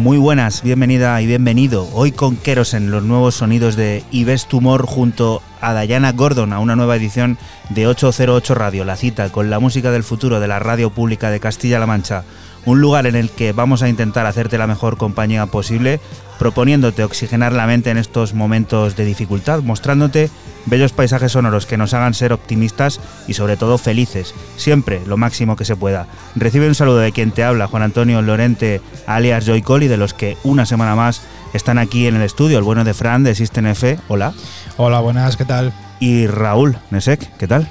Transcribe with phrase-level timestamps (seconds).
[0.00, 1.86] Muy buenas, bienvenida y bienvenido.
[1.92, 2.38] Hoy con
[2.72, 7.36] en los nuevos sonidos de Ives Tumor junto a Diana Gordon a una nueva edición
[7.68, 11.38] de 808 Radio, la cita con la música del futuro de la radio pública de
[11.38, 12.24] Castilla-La Mancha.
[12.66, 16.00] Un lugar en el que vamos a intentar hacerte la mejor compañía posible,
[16.38, 20.30] proponiéndote oxigenar la mente en estos momentos de dificultad, mostrándote
[20.66, 25.56] bellos paisajes sonoros que nos hagan ser optimistas y sobre todo felices, siempre lo máximo
[25.56, 26.06] que se pueda.
[26.36, 30.14] Recibe un saludo de quien te habla, Juan Antonio Lorente, alias Joy Coli, de los
[30.14, 31.22] que una semana más
[31.54, 34.32] están aquí en el estudio, el bueno de Fran de System F, hola.
[34.76, 35.72] Hola, buenas, ¿qué tal?
[35.98, 37.70] Y Raúl Nesek, ¿qué tal?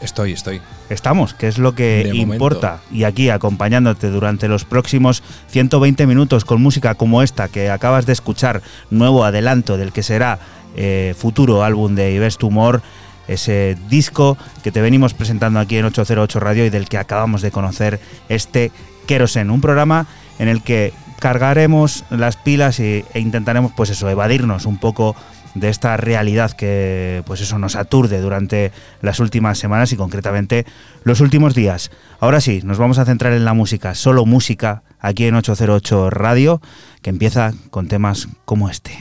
[0.00, 0.60] Estoy, estoy.
[0.90, 2.80] Estamos, que es lo que importa.
[2.90, 8.12] Y aquí acompañándote durante los próximos 120 minutos con música como esta que acabas de
[8.12, 8.60] escuchar,
[8.90, 10.40] nuevo adelanto del que será
[10.76, 12.82] eh, futuro álbum de Ives Tumor,
[13.28, 17.52] ese disco que te venimos presentando aquí en 808 Radio y del que acabamos de
[17.52, 18.72] conocer este
[19.06, 20.06] Kerosen, un programa
[20.40, 25.14] en el que cargaremos las pilas e, intentaremos pues eso, evadirnos un poco
[25.54, 30.66] de esta realidad que pues eso nos aturde durante las últimas semanas y concretamente
[31.04, 31.90] los últimos días.
[32.20, 36.60] Ahora sí, nos vamos a centrar en la música, solo música aquí en 808 Radio,
[37.02, 38.92] que empieza con temas como este.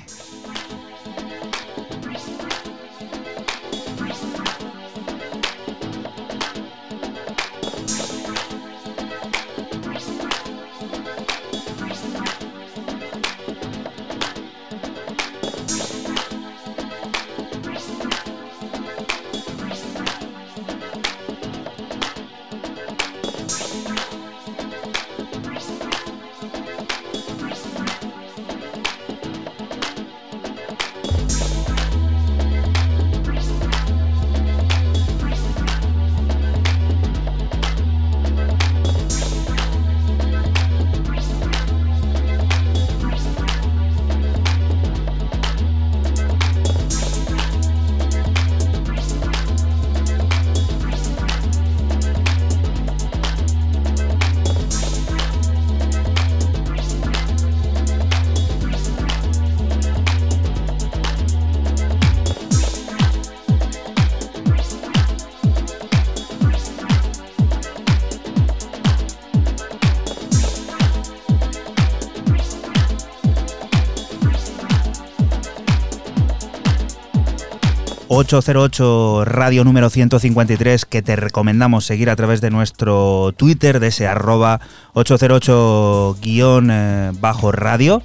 [78.30, 84.08] 808 Radio número 153 que te recomendamos seguir a través de nuestro Twitter de ese
[84.08, 84.60] arroba
[84.94, 88.04] 808 guion eh, bajo radio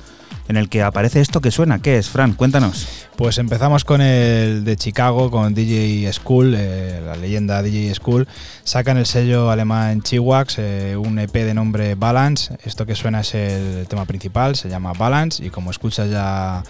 [0.48, 1.80] en el que aparece esto que suena.
[1.80, 2.32] ¿Qué es, Fran?
[2.32, 3.06] Cuéntanos.
[3.16, 8.26] Pues empezamos con el de Chicago, con DJ School, eh, la leyenda DJ School.
[8.64, 12.56] Sacan el sello alemán Chiwax, eh, un EP de nombre Balance.
[12.64, 16.62] Esto que suena es el tema principal, se llama Balance y como escuchas ya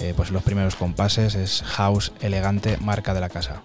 [0.00, 3.62] eh, pues los primeros compases es house elegante, marca de la casa.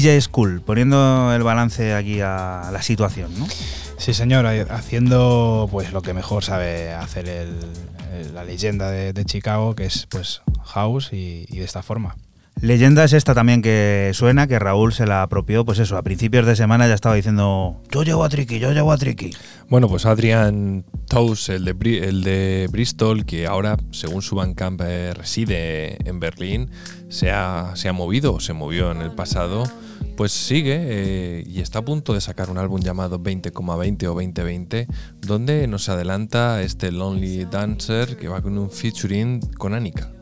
[0.00, 3.46] DJ School, poniendo el balance aquí a la situación, ¿no?
[3.98, 7.46] Sí, señor, haciendo pues lo que mejor sabe hacer
[8.32, 12.16] la leyenda de, Chicago, que es pues house y de esta forma.
[12.62, 16.44] Leyenda es esta también que suena, que Raúl se la apropió, pues eso, a principios
[16.44, 19.30] de semana ya estaba diciendo, yo llevo a Tricky, yo llevo a Tricky.
[19.70, 25.14] Bueno, pues Adrian Tows, el de, el de Bristol, que ahora, según su Bandcamp, eh,
[25.14, 26.70] reside en Berlín,
[27.08, 29.64] se ha, se ha movido, se movió en el pasado,
[30.20, 34.86] pues sigue eh, y está a punto de sacar un álbum llamado 20,20 o 2020,
[35.18, 40.12] donde nos adelanta este Lonely Dancer que va con un featuring con Anika.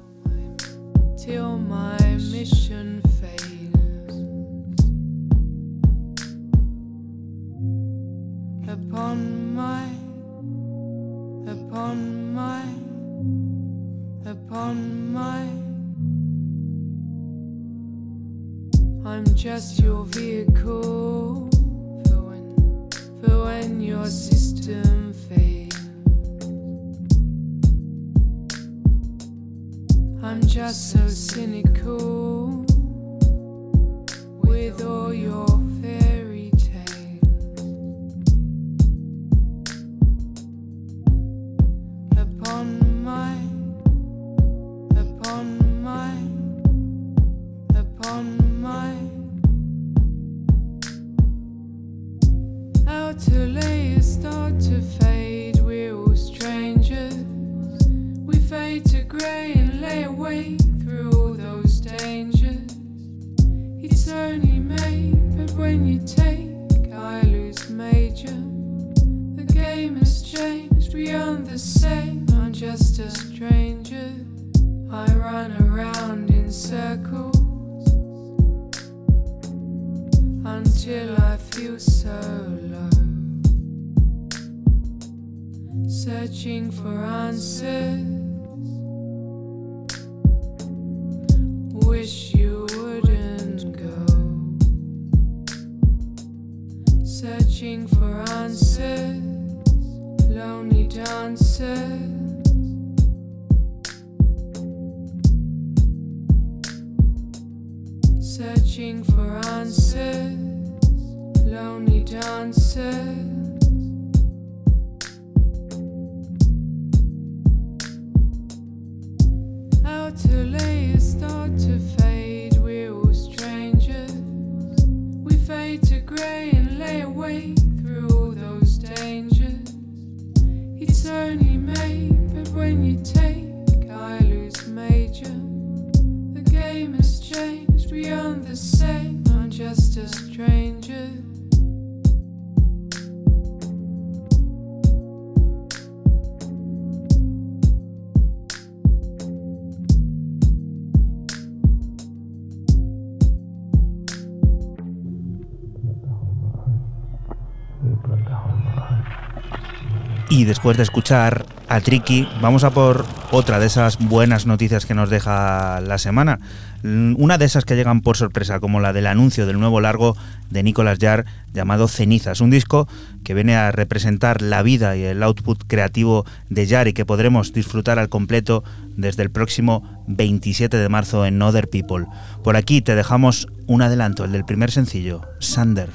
[160.48, 165.10] Después de escuchar a Tricky, vamos a por otra de esas buenas noticias que nos
[165.10, 166.40] deja la semana.
[166.82, 170.16] Mm, Una de esas que llegan por sorpresa, como la del anuncio del nuevo largo
[170.48, 172.88] de Nicolas Jarre llamado Cenizas, un disco
[173.24, 177.52] que viene a representar la vida y el output creativo de Jarre y que podremos
[177.52, 178.64] disfrutar al completo
[178.96, 182.06] desde el próximo 27 de marzo en Other People.
[182.42, 185.90] Por aquí te dejamos un adelanto, el del primer sencillo, Sander.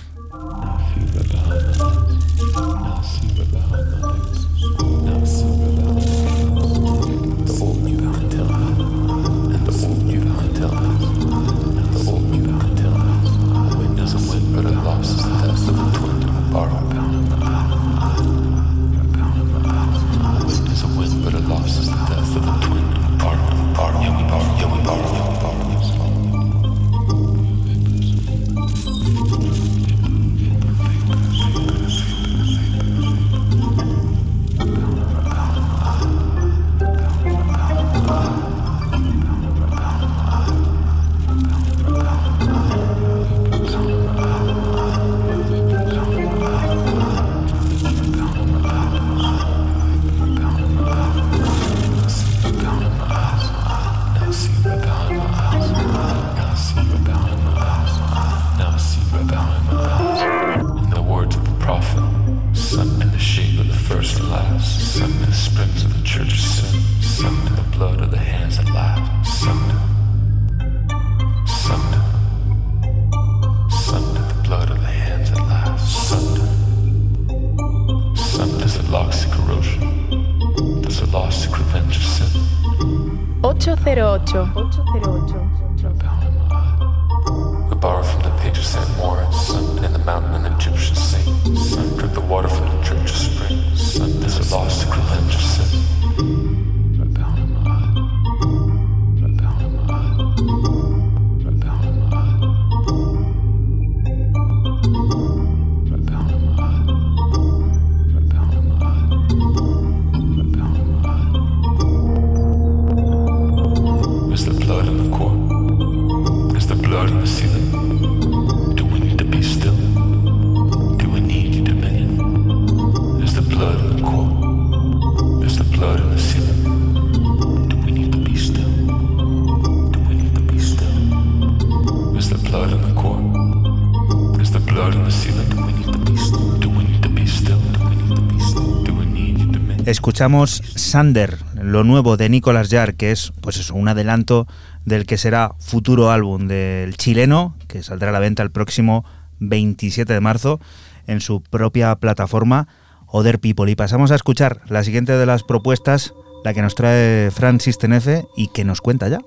[139.93, 144.47] Escuchamos Sander, lo nuevo de Nicolas Jarre, que es pues eso, un adelanto
[144.85, 149.05] del que será futuro álbum del chileno, que saldrá a la venta el próximo
[149.39, 150.59] 27 de marzo
[151.05, 152.67] en su propia plataforma
[153.05, 153.69] Other People.
[153.69, 158.25] Y pasamos a escuchar la siguiente de las propuestas, la que nos trae Francis Tenefe
[158.35, 159.19] y que nos cuenta ya.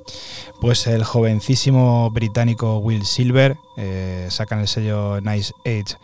[0.60, 5.96] Pues el jovencísimo británico Will Silver eh, sacan el sello Nice Age.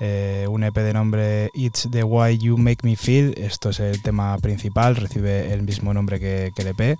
[0.00, 3.34] Eh, un EP de nombre It's the Way You Make Me Feel.
[3.36, 6.98] Esto es el tema principal, recibe el mismo nombre que, que el EP.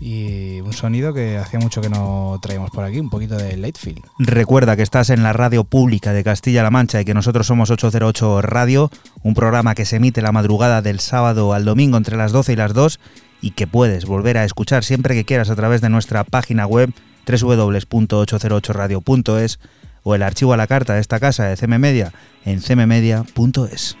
[0.00, 4.02] Y un sonido que hacía mucho que no traíamos por aquí, un poquito de Latefield.
[4.18, 8.42] Recuerda que estás en la radio pública de Castilla-La Mancha y que nosotros somos 808
[8.42, 8.90] Radio,
[9.22, 12.56] un programa que se emite la madrugada del sábado al domingo entre las 12 y
[12.56, 12.98] las 2
[13.42, 16.90] y que puedes volver a escuchar siempre que quieras a través de nuestra página web
[17.26, 19.58] www.808radio.es
[20.02, 22.12] o el archivo a la carta de esta casa de CM Media
[22.44, 23.96] en cmmedia.es.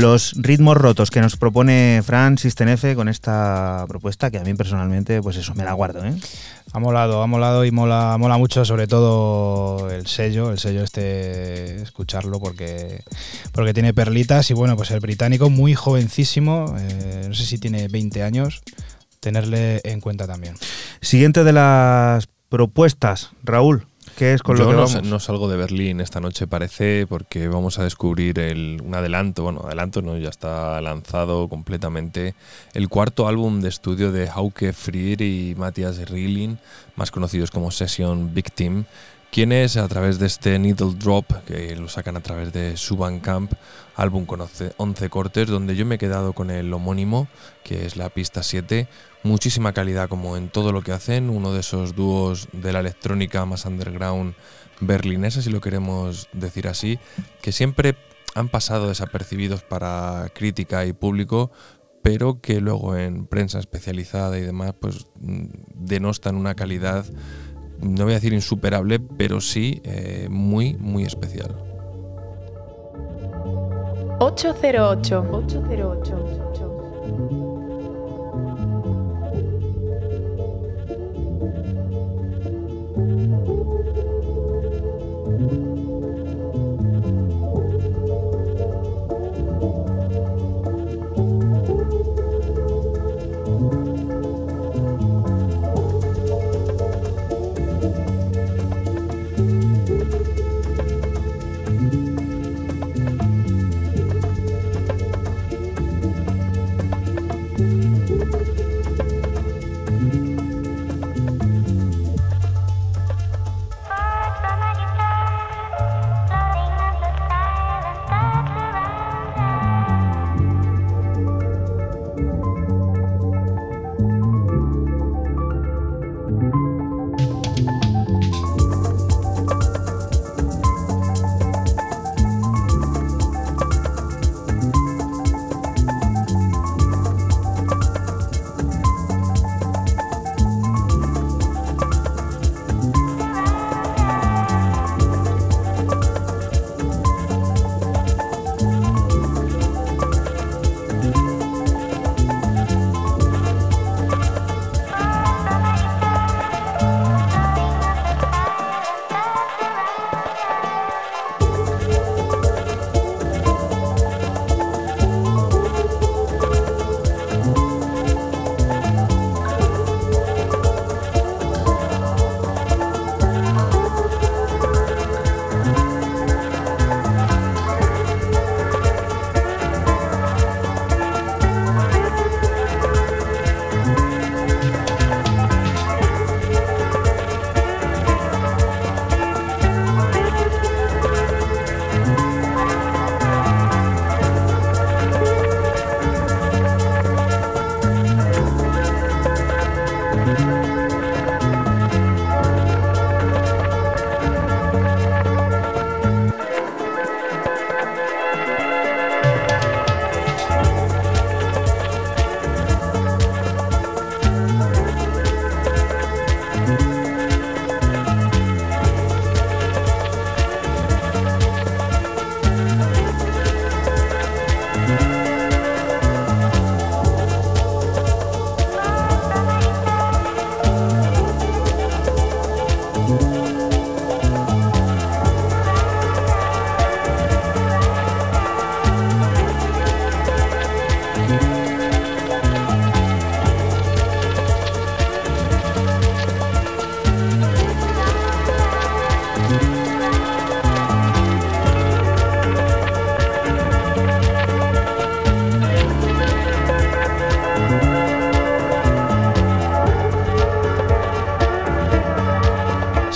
[0.00, 5.20] los ritmos rotos que nos propone Fran Sistenefe con esta propuesta que a mí personalmente,
[5.22, 6.04] pues eso, me la guardo.
[6.04, 6.14] ¿eh?
[6.72, 11.82] Ha molado, ha molado y mola, mola mucho, sobre todo el sello, el sello este,
[11.82, 13.02] escucharlo porque,
[13.52, 17.88] porque tiene perlitas y bueno, pues el británico muy jovencísimo, eh, no sé si tiene
[17.88, 18.62] 20 años,
[19.20, 20.54] tenerle en cuenta también.
[21.00, 23.86] Siguiente de las propuestas, Raúl.
[24.20, 25.02] ¿Qué es con Yo lo que no, vamos?
[25.02, 29.62] no salgo de Berlín esta noche, parece, porque vamos a descubrir el, un adelanto, bueno,
[29.64, 32.34] adelanto no, ya está lanzado completamente,
[32.74, 36.58] el cuarto álbum de estudio de Hauke Frier y Matthias Rilling,
[36.96, 38.84] más conocidos como Session Victim,
[39.30, 43.54] quienes a través de este Needle Drop, que lo sacan a través de Subancamp,
[43.96, 47.26] álbum con 11 11 cortes, donde yo me he quedado con el homónimo,
[47.64, 48.86] que es la pista 7,
[49.22, 53.44] muchísima calidad como en todo lo que hacen, uno de esos dúos de la electrónica
[53.44, 54.34] más underground
[54.80, 56.98] berlinesa, si lo queremos decir así,
[57.42, 57.96] que siempre
[58.34, 61.50] han pasado desapercibidos para crítica y público,
[62.02, 67.04] pero que luego en prensa especializada y demás, pues mm, denostan una calidad,
[67.80, 71.56] no voy a decir insuperable, pero sí eh, muy, muy especial.
[74.20, 75.26] 808.
[75.30, 77.49] 808.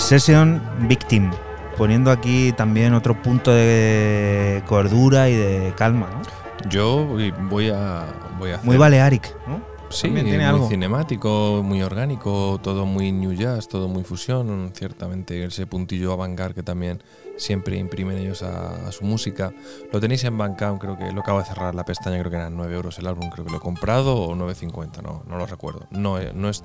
[0.09, 1.31] Session Victim,
[1.79, 6.69] poniendo aquí también otro punto de cordura y de calma, ¿no?
[6.69, 8.05] Yo voy- a,
[8.38, 9.73] voy a hacer Muy Balearic, ¿no?
[9.90, 10.69] Sí, También tiene muy algo.
[10.69, 16.64] cinemático, muy orgánico, todo muy new jazz, todo muy fusión, ciertamente ese puntillo avant que
[16.64, 17.01] también
[17.37, 19.53] siempre imprimen ellos a, a su música.
[19.93, 22.57] Lo tenéis en Bandcamp, creo que lo acabo de cerrar la pestaña, creo que eran
[22.57, 25.87] 9 euros el álbum, creo que lo he comprado o 9.50, no, no lo recuerdo.
[25.90, 26.64] No, eh, no es,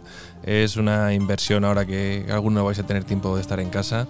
[0.49, 4.07] es una inversión ahora que alguno vais a tener tiempo de estar en casa,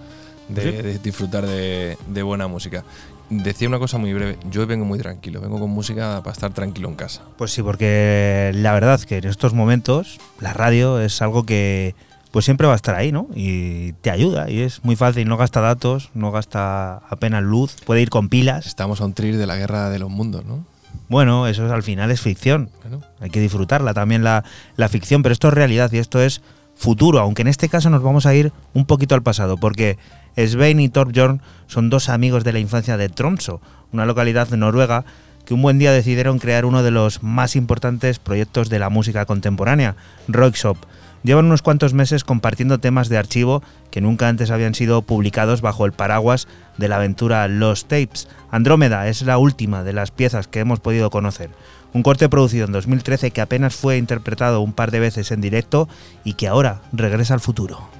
[0.48, 0.70] de, Sí.
[0.72, 2.82] de disfrutar de, de buena música.
[3.28, 4.38] decía una cosa muy breve.
[4.50, 7.22] Yo vengo muy tranquilo, vengo con música para estar tranquilo en casa.
[7.38, 11.94] Pues sí, porque la verdad que en estos momentos la radio es algo que
[12.32, 13.26] pues siempre va a estar ahí, ¿no?
[13.34, 18.02] Y te ayuda y es muy fácil, no gasta datos, no gasta apenas luz, puede
[18.02, 18.66] ir con pilas.
[18.66, 20.64] Estamos a un tris de la guerra de los mundos, ¿no?
[21.10, 22.70] Bueno, eso al final es ficción.
[23.20, 24.44] Hay que disfrutarla también la,
[24.76, 26.40] la ficción, pero esto es realidad y esto es
[26.76, 29.98] futuro, aunque en este caso nos vamos a ir un poquito al pasado, porque
[30.36, 33.60] Svein y Torbjörn son dos amigos de la infancia de Tromso,
[33.92, 35.04] una localidad de Noruega
[35.44, 39.26] que un buen día decidieron crear uno de los más importantes proyectos de la música
[39.26, 39.96] contemporánea,
[40.28, 40.78] Roixop.
[41.22, 45.84] Llevan unos cuantos meses compartiendo temas de archivo que nunca antes habían sido publicados bajo
[45.84, 48.26] el paraguas de la aventura Los Tapes.
[48.50, 51.50] Andrómeda es la última de las piezas que hemos podido conocer.
[51.92, 55.88] Un corte producido en 2013 que apenas fue interpretado un par de veces en directo
[56.24, 57.99] y que ahora regresa al futuro.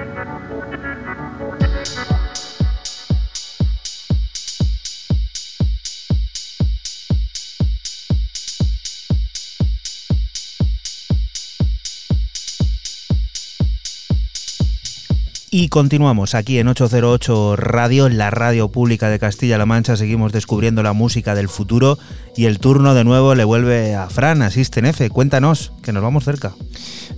[15.53, 19.97] Y continuamos aquí en 808 Radio, en la radio pública de Castilla-La Mancha.
[19.97, 21.99] Seguimos descubriendo la música del futuro
[22.37, 25.09] y el turno de nuevo le vuelve a Fran, asisten F.
[25.09, 26.53] Cuéntanos, que nos vamos cerca.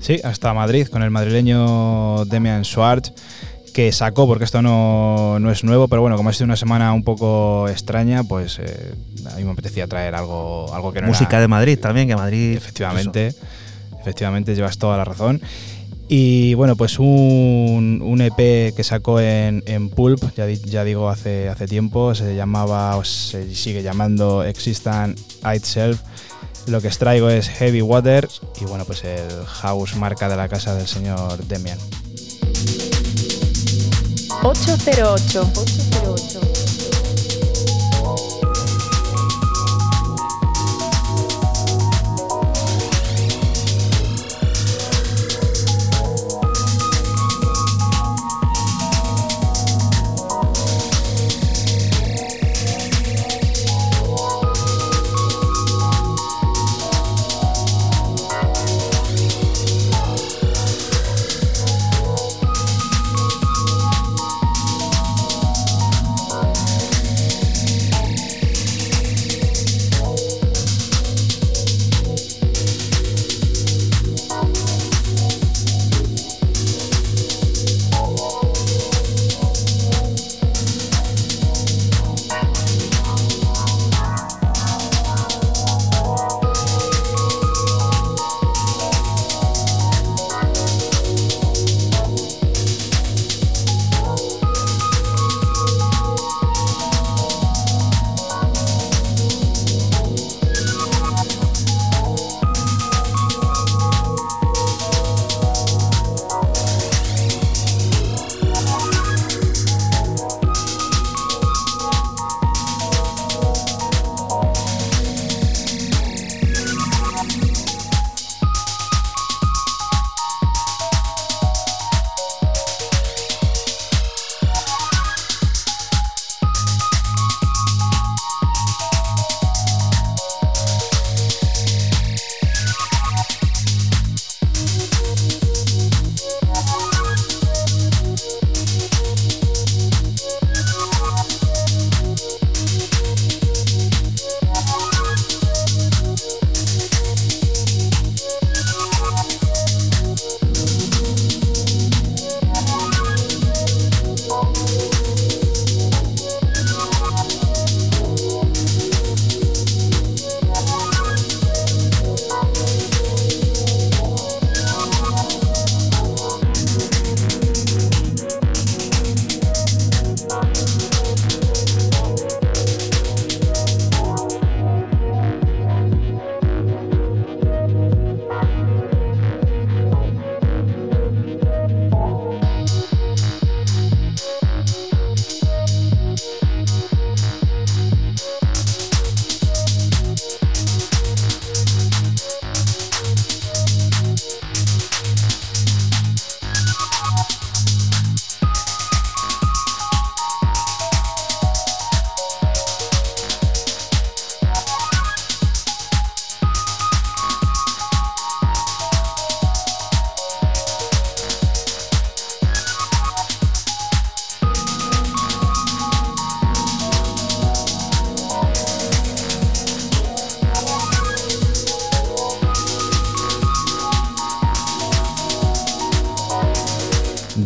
[0.01, 3.13] Sí, hasta Madrid con el madrileño Demian Schwartz
[3.71, 6.91] que sacó, porque esto no, no, es nuevo, pero bueno, como ha sido una semana
[6.93, 8.95] un poco extraña, pues eh,
[9.31, 12.57] a mí me apetecía traer algo, algo que no Música de Madrid también, que Madrid...
[12.57, 13.35] Efectivamente,
[14.01, 15.39] efectivamente llevas toda la razón.
[16.07, 21.49] Y bueno, pues un, un EP que sacó en, en Pulp, ya, ya, digo hace,
[21.49, 25.19] hace tiempo, se llamaba, o se sigue llamando Existant
[25.55, 26.01] Itself.
[26.67, 28.27] Lo que extraigo es Heavy Water
[28.61, 31.77] y bueno, pues el house marca de la casa del señor Demian.
[34.43, 35.41] 808.
[35.41, 36.52] 808.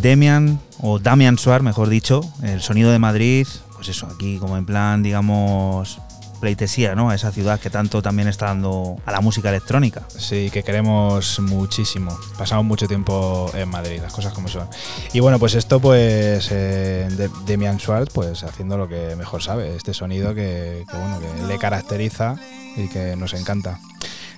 [0.08, 4.64] Demian, o Damian Suar, mejor dicho, el sonido de Madrid, pues eso, aquí como en
[4.64, 5.98] plan, digamos,
[6.40, 7.10] pleitesía, ¿no?
[7.10, 10.04] A esa ciudad que tanto también está dando a la música electrónica.
[10.08, 12.18] Sí, que queremos muchísimo.
[12.38, 14.66] Pasamos mucho tiempo en Madrid, las cosas como son.
[15.12, 19.76] Y bueno, pues esto, pues, eh, de, Demian Schwartz, pues haciendo lo que mejor sabe,
[19.76, 22.36] este sonido que, que, bueno, que le caracteriza
[22.78, 23.78] y que nos encanta.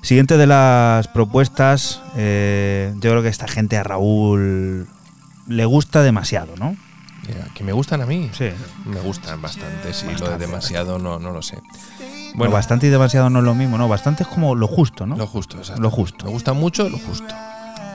[0.03, 4.89] Siguiente de las propuestas, eh, yo creo que esta gente a Raúl
[5.51, 6.77] le gusta demasiado, ¿no?
[7.55, 8.31] ¿Que me gustan a mí?
[8.33, 8.51] Sí.
[8.87, 10.07] Me gustan bastante, sí.
[10.07, 11.59] Bastante, lo de demasiado no, no lo sé.
[12.35, 13.89] Bueno, bastante y demasiado no es lo mismo, ¿no?
[13.89, 15.17] Bastante es como lo justo, ¿no?
[15.17, 15.83] Lo justo, exacto.
[15.83, 16.25] Lo justo.
[16.25, 17.35] Me gusta mucho lo justo.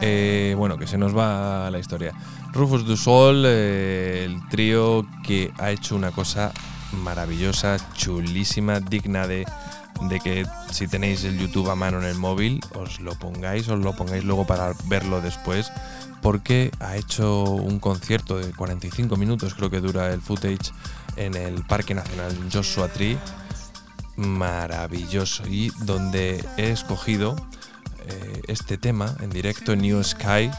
[0.01, 2.13] Eh, bueno, que se nos va la historia.
[2.51, 6.51] Rufus du Sol, eh, el trío que ha hecho una cosa
[7.03, 9.45] maravillosa, chulísima, digna de,
[10.01, 13.79] de que si tenéis el YouTube a mano en el móvil, os lo pongáis, os
[13.79, 15.71] lo pongáis luego para verlo después,
[16.25, 20.71] porque ha hecho un concierto de 45 minutos, creo que dura el footage,
[21.17, 23.15] en el Parque Nacional Joshua Tree,
[24.15, 27.35] maravilloso, y donde he escogido
[28.07, 30.49] eh, este tema en directo New Sky,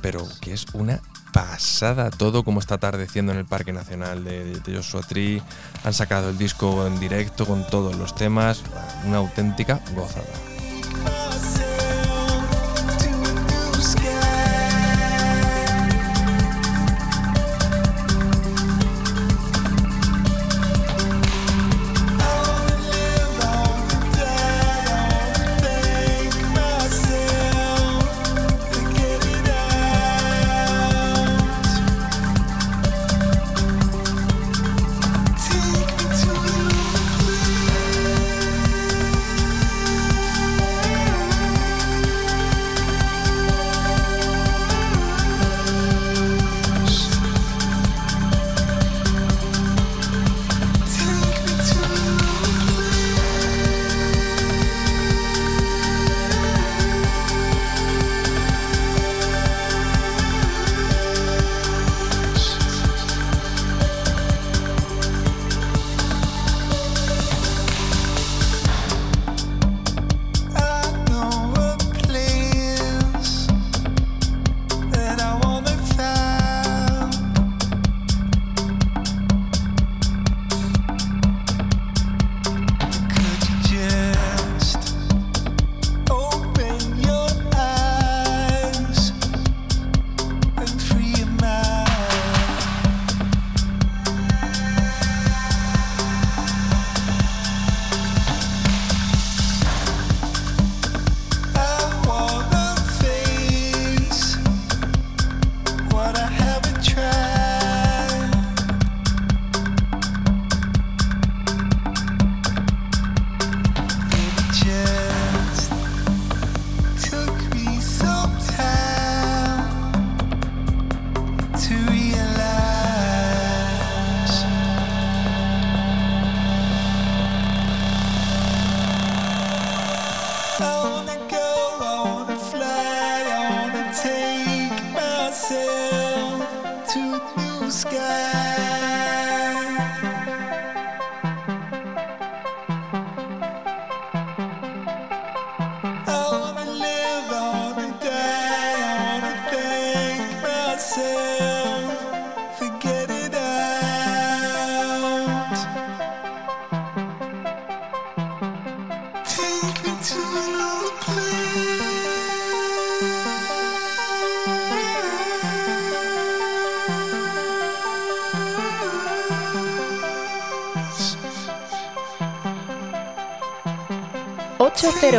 [0.00, 1.00] pero que es una
[1.32, 5.42] pasada todo como está atardeciendo en el Parque Nacional de, de Joshua Tree.
[5.82, 8.62] Han sacado el disco en directo con todos los temas,
[9.06, 11.65] una auténtica gozada.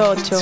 [0.07, 0.39] Ocho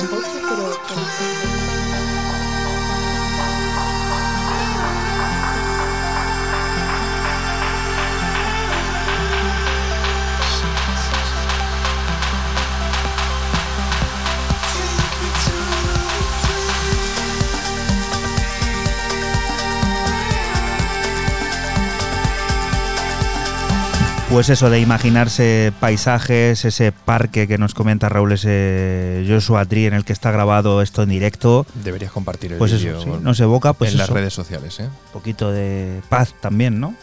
[24.36, 29.94] Pues eso de imaginarse paisajes, ese parque que nos comenta Raúl, ese Joshua Tree en
[29.94, 31.64] el que está grabado esto en directo.
[31.82, 34.88] Deberías compartir el Pues eso, sí, nos evoca pues en las eso, redes sociales, ¿eh?
[34.88, 36.94] un poquito de paz también, ¿no?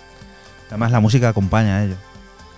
[0.68, 1.96] Además la música acompaña a ello.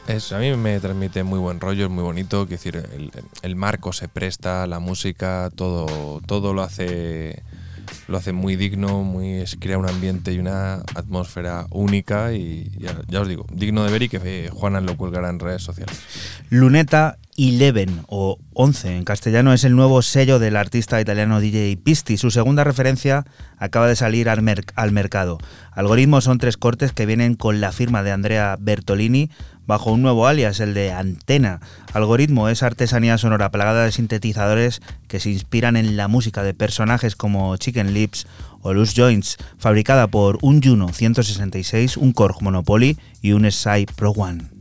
[0.07, 2.45] Es, a mí me transmite muy buen rollo, es muy bonito.
[2.45, 3.13] Quiero decir, el,
[3.43, 7.43] el marco se presta, la música, todo, todo lo hace
[8.08, 12.70] lo hace muy digno, muy es- crea un ambiente y una atmósfera única y
[13.10, 15.95] ya, os digo, digno de ver y que eh, Juana lo colgará en redes sociales.
[16.49, 22.18] Luneta Eleven o 11 en castellano es el nuevo sello del artista italiano DJ Pisti.
[22.18, 23.26] Su segunda referencia
[23.58, 24.41] acaba de salir al,
[24.76, 25.38] al mercado.
[25.72, 29.30] Algoritmos son tres cortes que vienen con la firma de Andrea Bertolini
[29.68, 31.59] bajo un nuevo alias, el de Antena.
[31.93, 37.16] Algoritmo es artesanía sonora plagada de sintetizadores que se inspiran en la música de personajes
[37.16, 38.28] como Chicken Lips
[38.61, 44.11] o Loose Joints, fabricada por un Juno 166, un Korg Monopoly y un Sai Pro
[44.11, 44.55] One.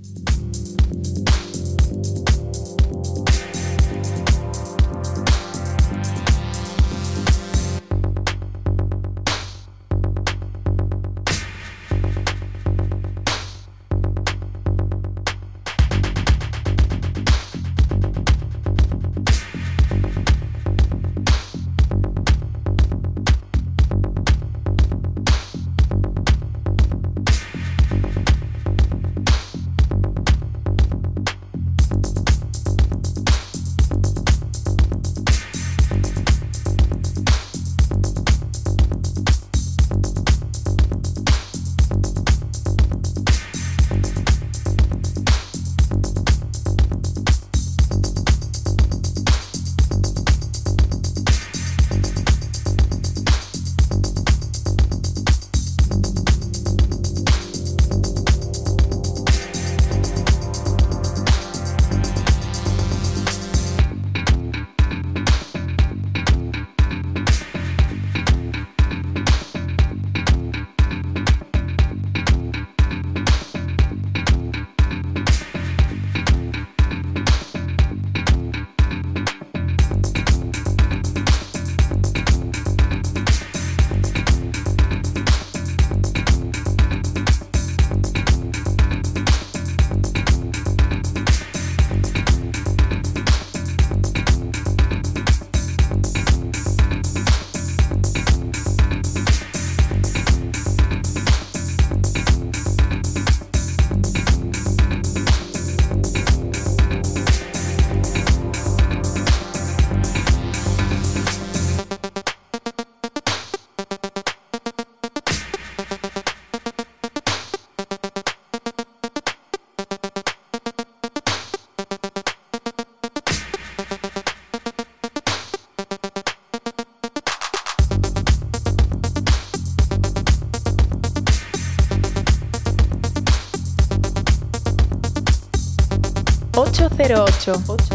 [137.45, 137.91] 808.
[137.91, 137.94] 808.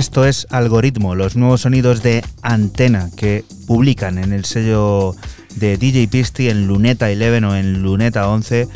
[0.00, 5.14] Esto es Algoritmo, los nuevos sonidos de Antena que publican en el sello
[5.56, 8.66] de DJ Pisty en Luneta 11 o en Luneta 11.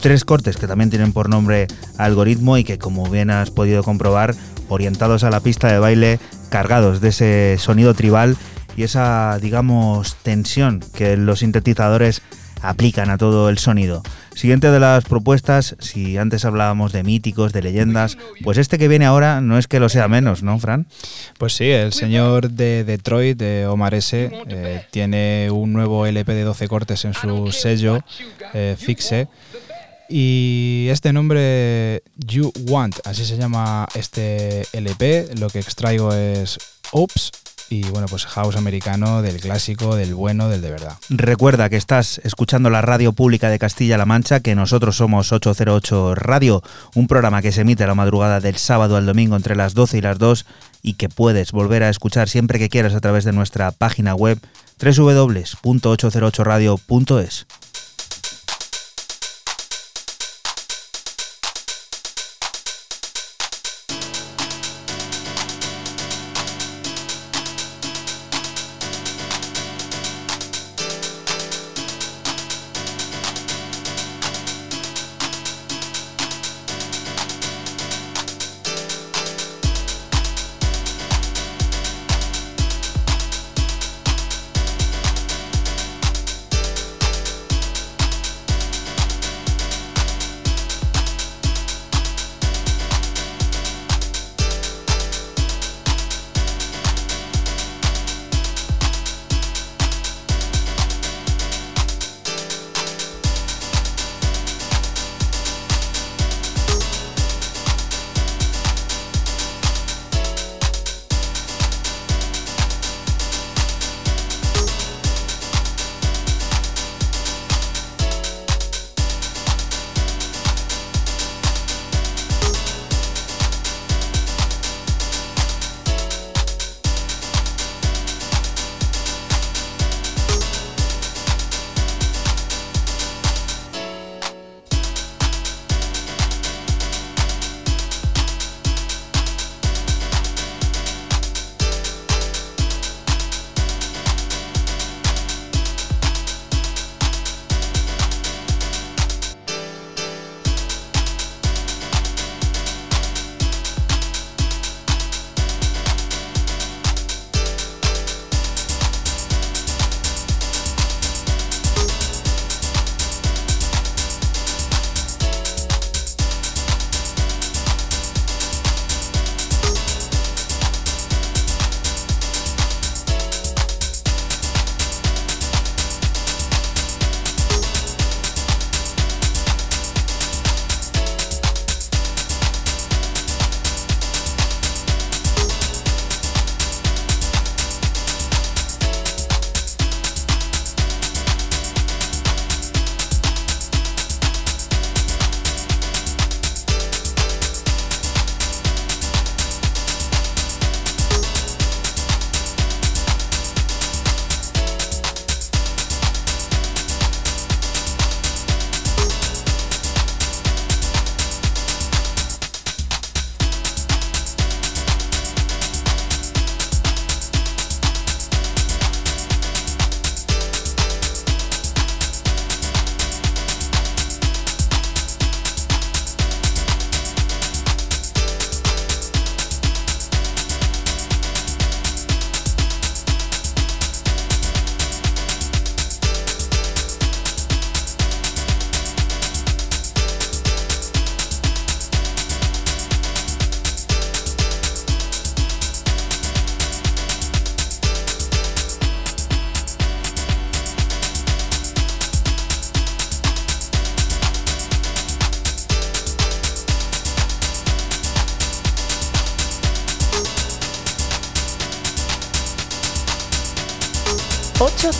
[0.00, 1.68] Tres cortes que también tienen por nombre
[1.98, 4.34] Algoritmo y que como bien has podido comprobar,
[4.68, 6.18] orientados a la pista de baile,
[6.48, 8.36] cargados de ese sonido tribal
[8.76, 12.22] y esa, digamos, tensión que los sintetizadores
[12.60, 14.02] aplican a todo el sonido.
[14.42, 19.06] Siguiente de las propuestas, si antes hablábamos de míticos, de leyendas, pues este que viene
[19.06, 20.88] ahora no es que lo sea menos, ¿no, Fran?
[21.38, 26.42] Pues sí, el señor de Detroit, de Omar S., eh, tiene un nuevo LP de
[26.42, 28.00] 12 cortes en su sello,
[28.52, 29.28] eh, Fixe.
[30.08, 35.36] Y este nombre, You Want, así se llama este LP.
[35.38, 36.58] Lo que extraigo es
[36.90, 37.30] Oops
[37.72, 40.98] y bueno, pues house americano del clásico, del bueno, del de verdad.
[41.08, 46.62] Recuerda que estás escuchando la radio pública de Castilla-La Mancha, que nosotros somos 808 Radio,
[46.94, 49.96] un programa que se emite a la madrugada del sábado al domingo entre las 12
[49.96, 50.44] y las 2
[50.82, 54.38] y que puedes volver a escuchar siempre que quieras a través de nuestra página web
[54.78, 57.46] www.808radio.es.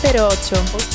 [0.03, 0.92] 808.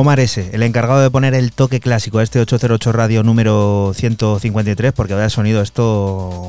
[0.00, 4.94] Omar S., el encargado de poner el toque clásico a este 808 Radio número 153,
[4.94, 5.84] porque vaya sonido esto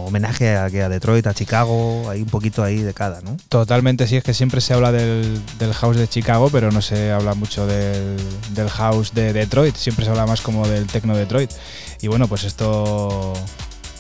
[0.05, 3.35] homenaje a, a Detroit, a Chicago, hay un poquito ahí de cada, ¿no?
[3.49, 5.41] Totalmente, sí, es que siempre se habla del,
[5.73, 8.15] house de Chicago, pero no se habla mucho del,
[8.53, 11.51] del, house de Detroit, siempre se habla más como del techno Detroit.
[12.01, 13.33] Y bueno, pues esto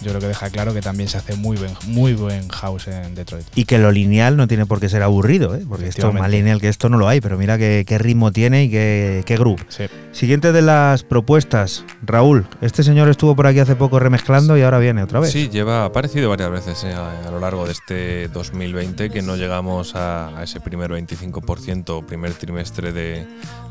[0.01, 3.15] yo creo que deja claro que también se hace muy buen, muy buen house en
[3.15, 3.45] Detroit.
[3.55, 5.63] Y que lo lineal no tiene por qué ser aburrido, ¿eh?
[5.67, 8.69] porque esto más lineal que esto no lo hay, pero mira qué, ritmo tiene y
[8.69, 9.63] qué, qué groove.
[10.11, 14.77] Siguiente de las propuestas, Raúl, este señor estuvo por aquí hace poco remezclando y ahora
[14.77, 15.31] viene otra vez.
[15.31, 19.95] Sí, lleva aparecido varias veces eh, a, lo largo de este 2020 que no llegamos
[19.95, 23.25] a, ese primer 25% primer trimestre de,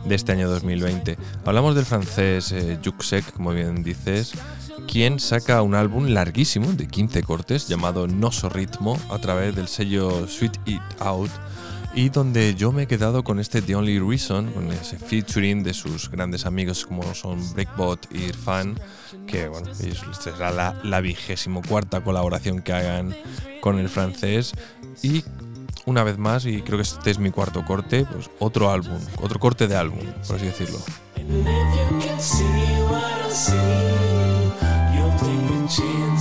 [0.09, 1.19] este año 2020.
[1.45, 4.33] Hablamos del francés eh, Juxek, como bien dices,
[4.89, 10.27] quien saca un álbum larguísimo de 15 cortes llamado Noso Ritmo a través del sello
[10.27, 11.31] Sweet It Out
[11.95, 15.75] y donde yo me he quedado con este The Only Reason, con ese featuring de
[15.75, 18.79] sus grandes amigos como son Breakbot y Irfan,
[19.27, 23.15] que bueno, será la, la vigésimo cuarta colaboración que hagan
[23.61, 24.53] con el francés
[25.03, 25.25] y
[25.87, 29.41] una vez más, y creo que este es mi cuarto corte, pues otro álbum, otro
[29.41, 30.79] corte de álbum, por así decirlo.
[35.71, 36.20] chance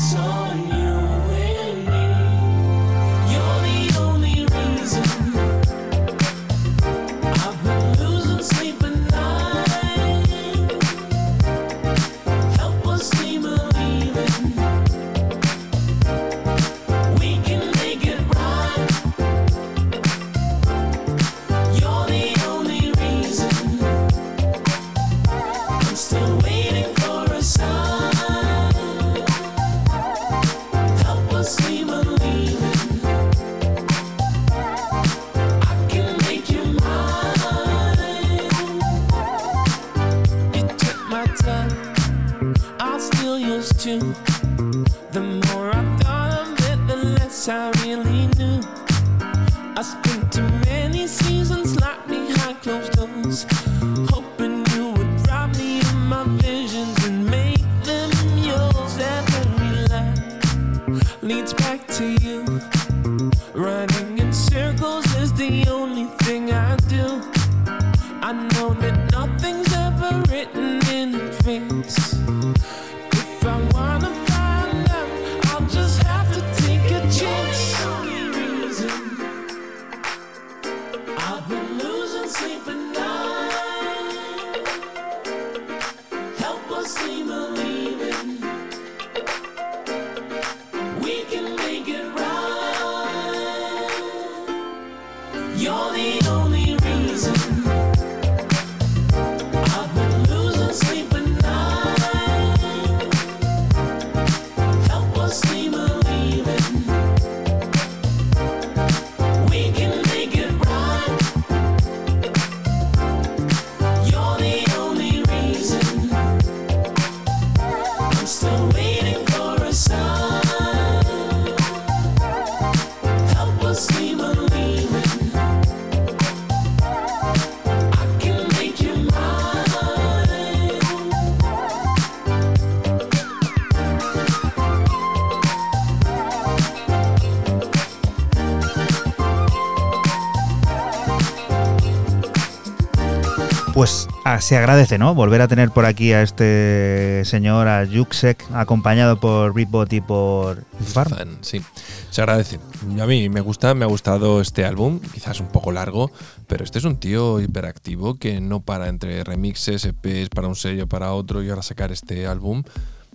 [144.50, 145.14] se agradece, ¿no?
[145.14, 150.64] Volver a tener por aquí a este señor, a Yuxek, acompañado por Ripbot y por
[150.88, 151.38] Farm.
[151.41, 151.62] Sí,
[152.10, 152.60] se agradece.
[153.00, 156.12] A mí me gusta, me ha gustado este álbum, quizás un poco largo,
[156.47, 160.88] pero este es un tío hiperactivo que no para entre remixes, EPs, para un sello,
[160.88, 162.64] para otro y ahora sacar este álbum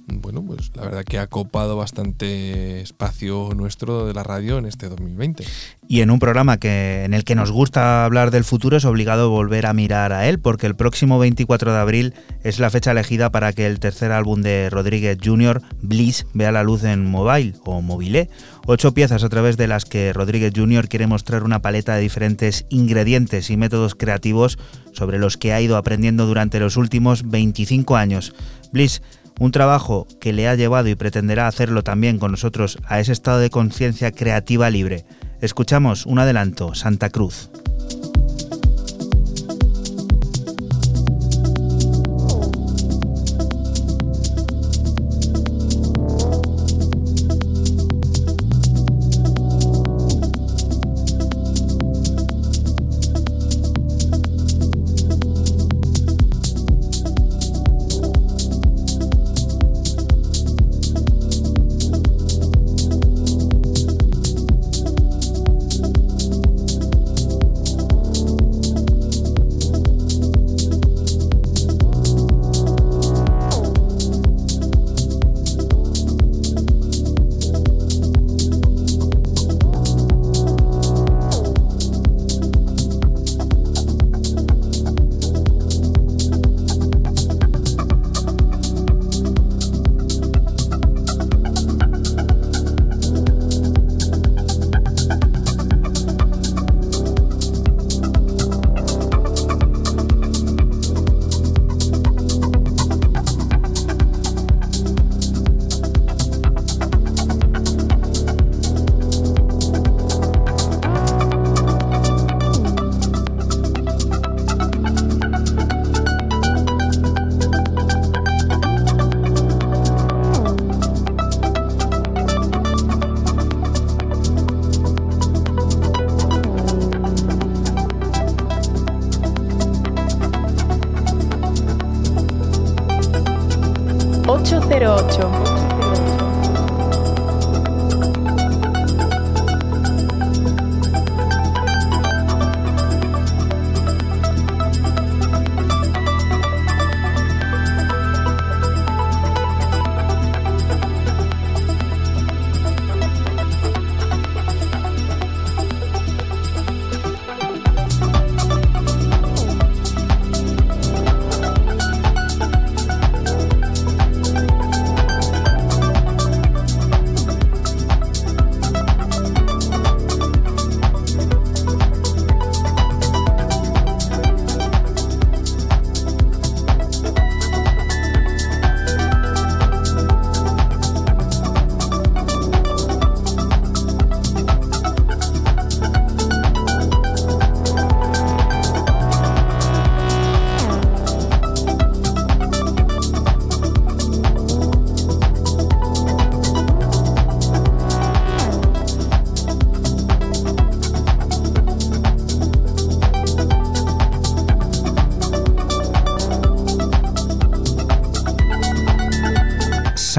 [0.06, 4.88] bueno, pues la verdad que ha copado bastante espacio nuestro de la radio en este
[4.88, 5.44] 2020.
[5.88, 9.30] Y en un programa que, en el que nos gusta hablar del futuro es obligado
[9.30, 13.30] volver a mirar a él, porque el próximo 24 de abril es la fecha elegida
[13.30, 17.80] para que el tercer álbum de Rodríguez Jr., Bliss, vea la luz en Mobile o
[17.80, 18.28] Mobile.
[18.66, 20.88] Ocho piezas a través de las que Rodríguez Jr.
[20.88, 24.58] quiere mostrar una paleta de diferentes ingredientes y métodos creativos
[24.92, 28.34] sobre los que ha ido aprendiendo durante los últimos 25 años.
[28.72, 29.02] Bliss
[29.38, 33.38] un trabajo que le ha llevado y pretenderá hacerlo también con nosotros a ese estado
[33.38, 35.04] de conciencia creativa libre.
[35.40, 37.50] Escuchamos un adelanto, Santa Cruz.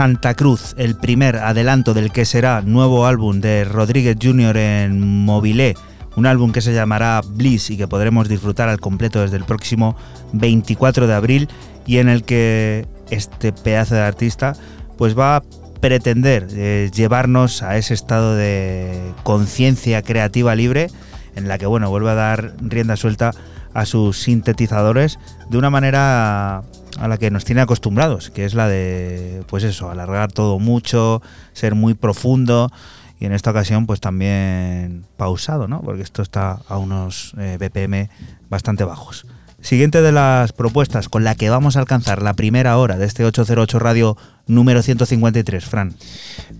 [0.05, 4.55] Santa Cruz, el primer adelanto del que será nuevo álbum de Rodríguez Jr.
[4.55, 5.73] en Mobilé,
[6.15, 9.97] un álbum que se llamará Bliss y que podremos disfrutar al completo desde el próximo
[10.33, 11.49] 24 de abril
[11.87, 14.53] y en el que este pedazo de artista
[14.95, 15.43] pues va a
[15.81, 20.91] pretender eh, llevarnos a ese estado de conciencia creativa libre
[21.35, 23.31] en la que bueno vuelve a dar rienda suelta
[23.73, 25.17] a sus sintetizadores
[25.49, 26.61] de una manera
[27.05, 31.21] a la que nos tiene acostumbrados, que es la de, pues eso, alargar todo mucho,
[31.53, 32.71] ser muy profundo
[33.19, 35.81] y en esta ocasión pues también pausado, ¿no?
[35.81, 38.09] Porque esto está a unos eh, BPM
[38.49, 39.25] bastante bajos.
[39.61, 43.23] Siguiente de las propuestas con la que vamos a alcanzar la primera hora de este
[43.23, 45.95] 808 Radio número 153, Fran.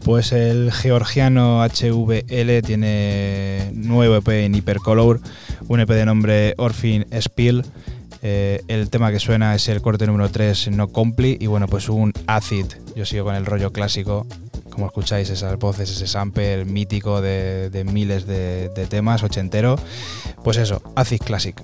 [0.04, 5.22] Pues el georgiano HVL tiene nuevo EP en Hypercolor,
[5.68, 7.64] un EP de nombre Orphin Spill
[8.28, 11.90] eh, el tema que suena es el corte número 3, No Compli, y bueno, pues
[11.90, 12.66] un acid.
[12.96, 14.26] Yo sigo con el rollo clásico,
[14.72, 19.76] como escucháis esas voces, ese sample mítico de, miles de, de temas, ochentero.
[20.44, 21.64] Pues eso, acid classic.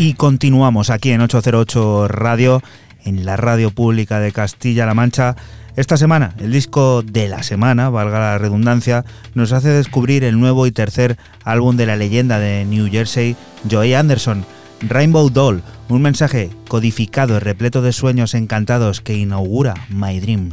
[0.00, 2.62] Y continuamos aquí en 808 Radio,
[3.04, 5.34] en la radio pública de Castilla-La Mancha.
[5.74, 10.68] Esta semana, el disco de la semana, valga la redundancia, nos hace descubrir el nuevo
[10.68, 13.34] y tercer álbum de la leyenda de New Jersey,
[13.68, 14.44] Joey Anderson,
[14.82, 20.52] Rainbow Doll, un mensaje codificado y repleto de sueños encantados que inaugura My Dream.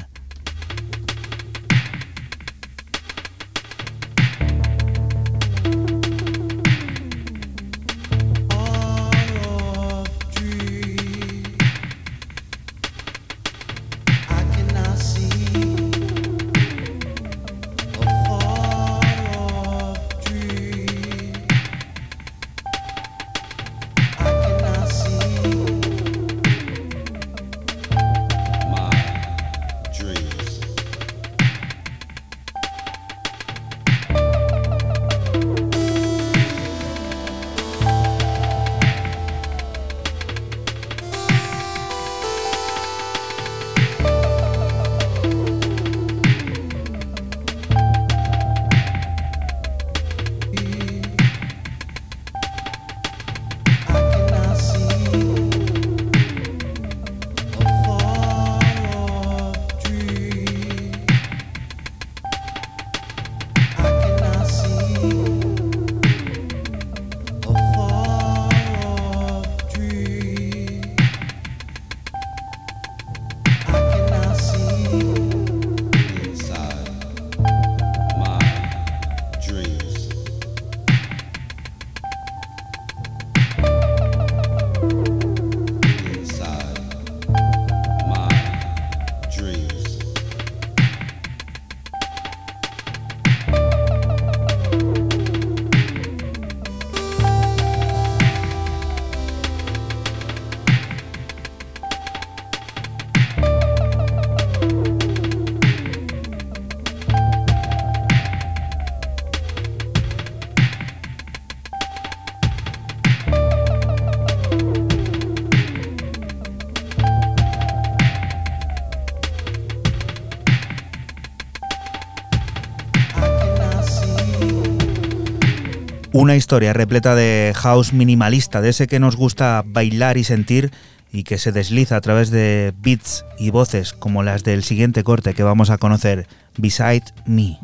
[126.46, 130.72] Historia repleta de house minimalista, de ese que nos gusta bailar y sentir
[131.12, 135.34] y que se desliza a través de beats y voces como las del siguiente corte
[135.34, 137.58] que vamos a conocer, Beside Me.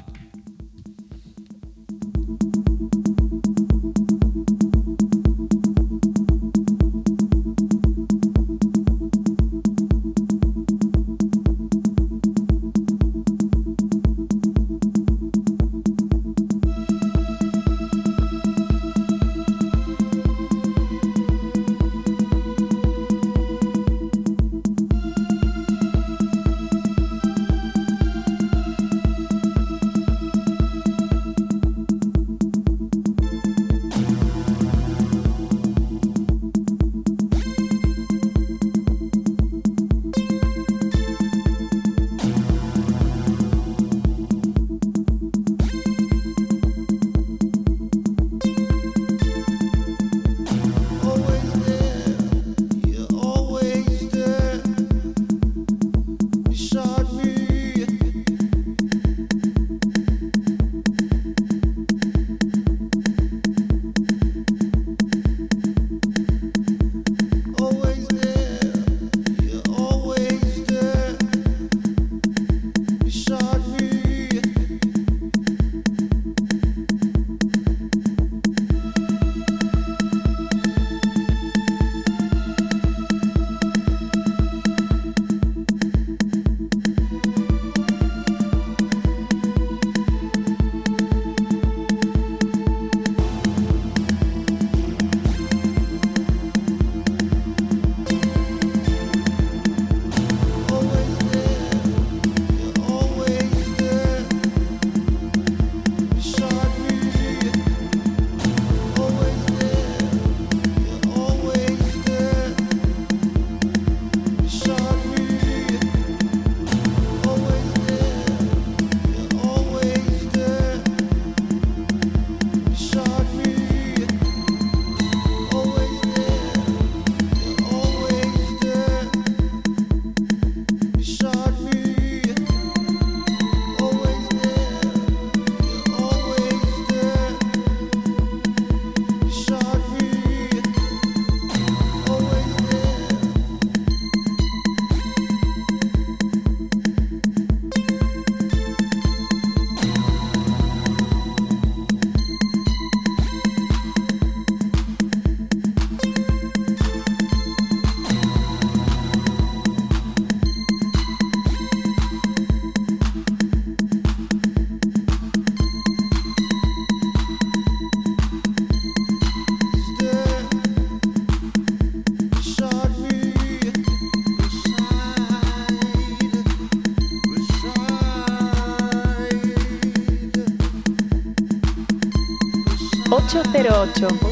[183.33, 184.30] 808.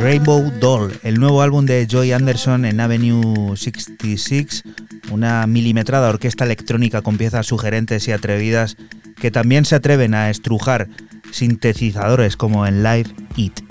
[0.00, 4.62] Rainbow Doll, el nuevo álbum de Joy Anderson en Avenue 66,
[5.10, 8.76] una milimetrada orquesta electrónica con piezas sugerentes y atrevidas
[9.16, 10.88] que también se atreven a estrujar
[11.32, 13.67] sintetizadores como en Live It.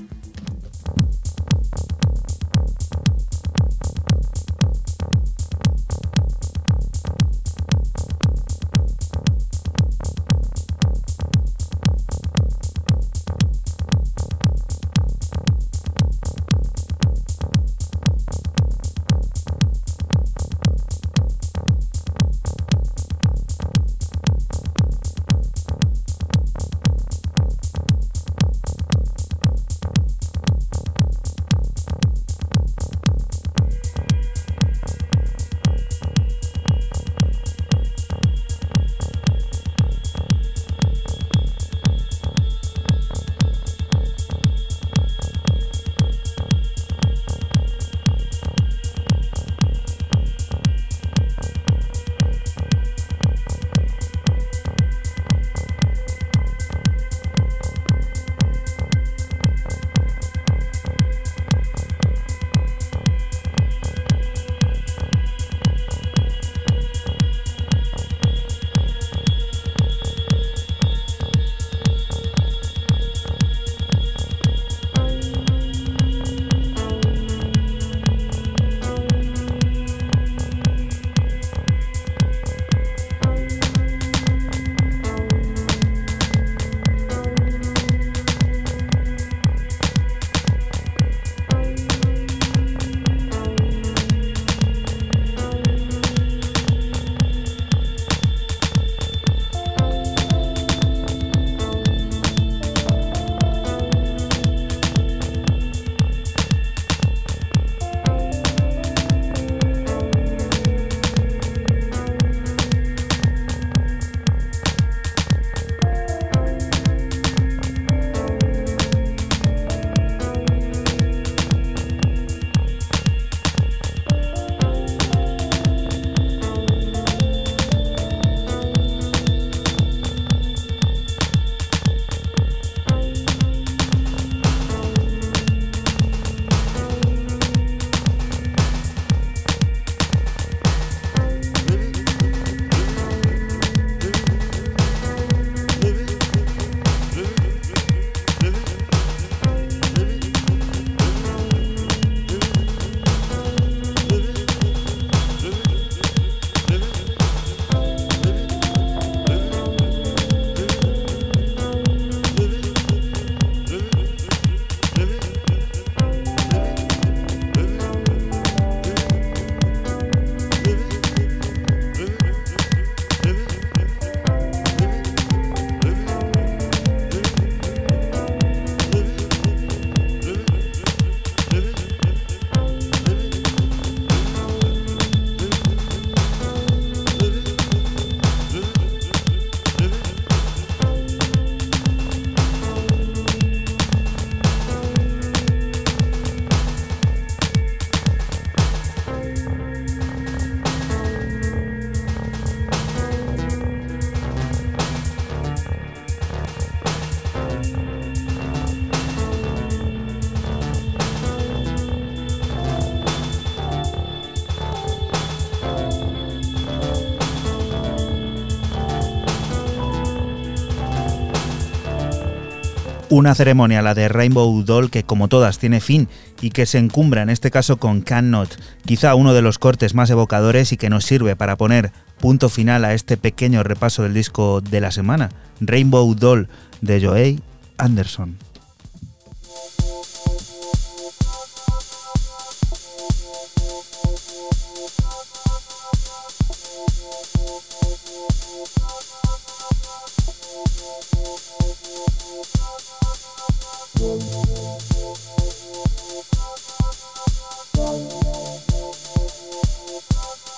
[223.18, 226.08] Una ceremonia, la de Rainbow Doll, que como todas tiene fin
[226.40, 230.12] y que se encumbra en este caso con Cannot, quizá uno de los cortes más
[230.12, 234.62] evocadores y que nos sirve para poner punto final a este pequeño repaso del disco
[234.62, 235.30] de la semana,
[235.60, 236.48] Rainbow Doll
[236.82, 237.40] de Joey
[237.80, 238.38] Anderson.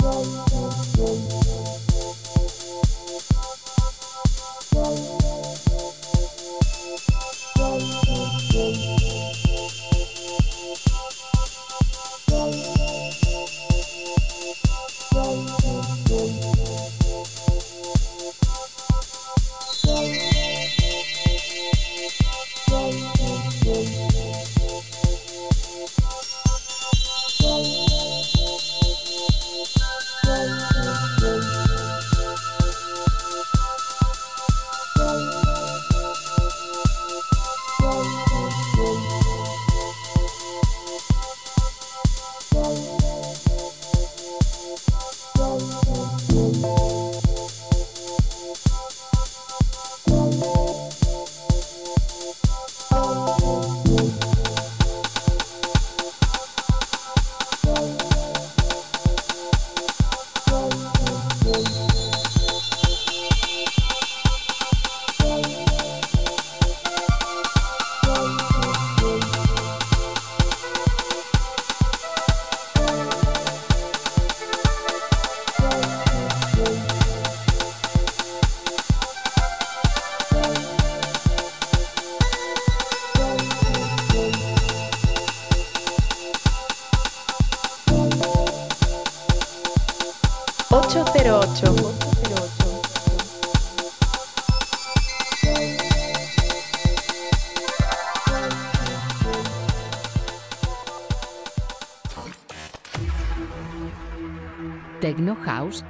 [0.02, 0.49] Thank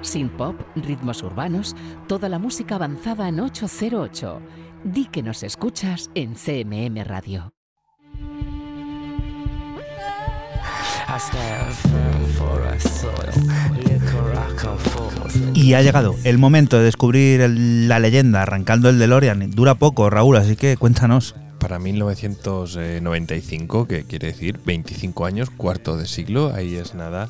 [0.09, 1.75] Sin pop, ritmos urbanos,
[2.07, 4.41] toda la música avanzada en 808.
[4.83, 7.53] Di que nos escuchas en CMM Radio.
[15.53, 19.51] Y ha llegado el momento de descubrir la leyenda arrancando el DeLorean.
[19.51, 21.35] Dura poco, Raúl, así que cuéntanos.
[21.59, 27.29] Para 1995, que quiere decir 25 años, cuarto de siglo, ahí es nada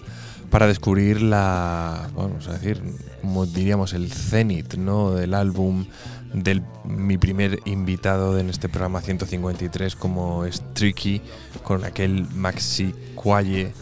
[0.50, 2.82] para descubrir la, vamos a decir,
[3.22, 5.12] como diríamos, el cenit ¿no?
[5.12, 5.86] del álbum
[6.34, 11.22] de mi primer invitado en este programa 153 como es Tricky
[11.64, 13.74] con aquel Maxi Qualle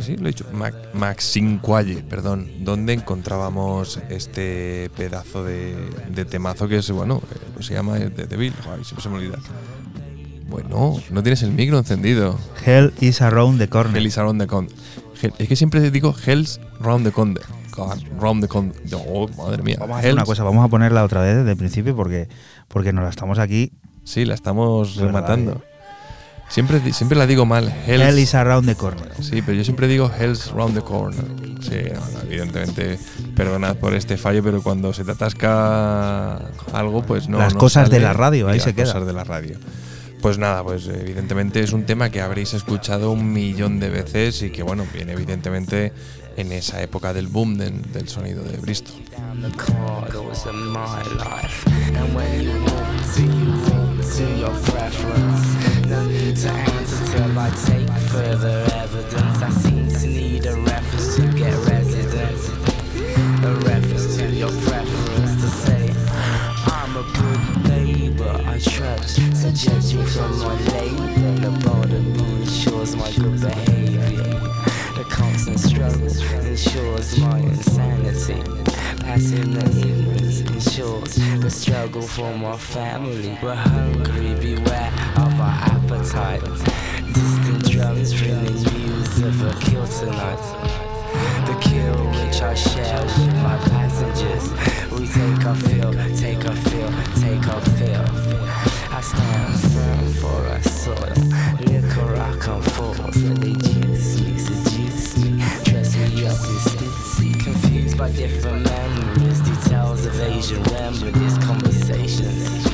[0.00, 0.46] sí, lo he dicho,
[0.94, 7.98] Maxi Qualle, perdón, donde encontrábamos este pedazo de, temazo que es, bueno, eh, se llama
[7.98, 9.38] The Devil, ay, siempre se me olvida.
[10.48, 12.38] Bueno, no tienes el micro encendido.
[12.64, 13.96] Hell is around the corner.
[13.96, 14.70] Hell is around the corner.
[15.38, 17.42] Es que siempre digo Hell's Round the Corner.
[18.18, 18.74] Round the Corner.
[19.06, 19.76] Oh, madre mía.
[19.78, 22.28] Vamos a hacer una cosa, vamos a ponerla otra vez desde el principio porque,
[22.68, 23.72] porque nos la estamos aquí.
[24.04, 25.52] Sí, la estamos rematando.
[25.52, 25.72] Eh.
[26.48, 27.72] Siempre, siempre la digo mal.
[27.86, 29.10] Hell's, Hell is around the corner.
[29.20, 31.24] Sí, pero yo siempre digo Hell's round the corner.
[31.62, 31.76] Sí,
[32.24, 32.98] evidentemente,
[33.34, 36.36] perdonad por este fallo, pero cuando se te atasca
[36.74, 37.38] algo, pues no.
[37.38, 38.84] Las cosas de la radio, ahí se queda.
[38.84, 39.56] Las cosas de la radio.
[40.22, 44.50] Pues nada, pues evidentemente es un tema que habréis escuchado un millón de veces y
[44.50, 45.92] que bueno, viene evidentemente
[46.36, 48.94] en esa época del boom del sonido de Bristol.
[69.54, 71.06] Judging from my label,
[71.36, 74.26] the border ensures my good behavior.
[74.96, 76.08] The constant struggle
[76.46, 78.40] ensures my insanity.
[79.04, 83.38] Ignorance ensures the struggle for my family.
[83.42, 86.42] We're hungry, beware of our appetite.
[87.12, 90.81] Distant drums ringing news of a kill tonight.
[91.46, 93.04] The kill which I share
[93.42, 94.50] my passengers.
[94.90, 96.90] We take a fill, take a fill,
[97.20, 98.42] take our fill
[98.94, 101.14] I stand firm for a soil.
[101.60, 107.42] Liquor I come forth, they juice me, seduce me, dress me up in stitzy.
[107.42, 112.66] Confused by different memories, details of Asian reminisce conversations.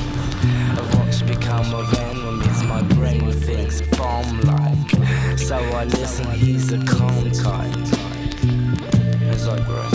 [0.77, 2.63] I've watched become of enemies.
[2.63, 5.37] My brain thinks bomb like.
[5.39, 7.98] So I listen, he's a calm kind.
[9.29, 9.89] As I grow.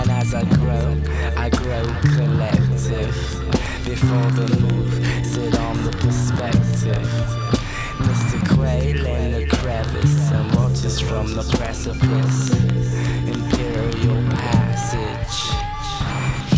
[0.00, 1.00] And as I grow,
[1.36, 1.84] I grow
[2.16, 3.14] collective.
[3.84, 4.92] Before the move,
[5.24, 7.06] sit on the perspective.
[7.98, 8.38] Mr.
[8.54, 12.50] Quail in the crevice and watches from the precipice.
[13.26, 15.38] Imperial passage.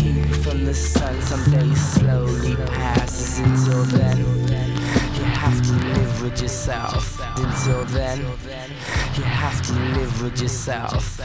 [0.01, 3.39] Heat from the sun someday slowly passes.
[3.39, 7.21] Until then, you have to live with yourself.
[7.37, 8.19] Until then,
[9.15, 11.21] you have to live with yourself.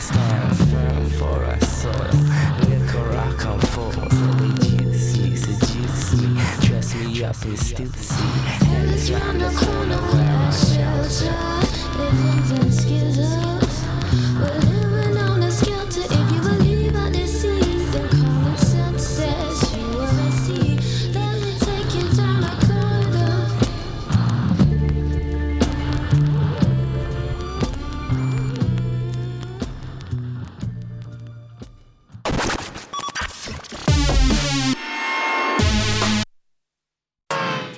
[0.00, 1.92] Stand firm for a soil.
[2.68, 3.96] Liquor I come forth.
[4.38, 6.28] They juice me, seduce me,
[6.66, 8.20] dress me up in Stussy.
[8.68, 11.34] And it's round the corner where I shelter.
[11.98, 13.69] Living in skizzles.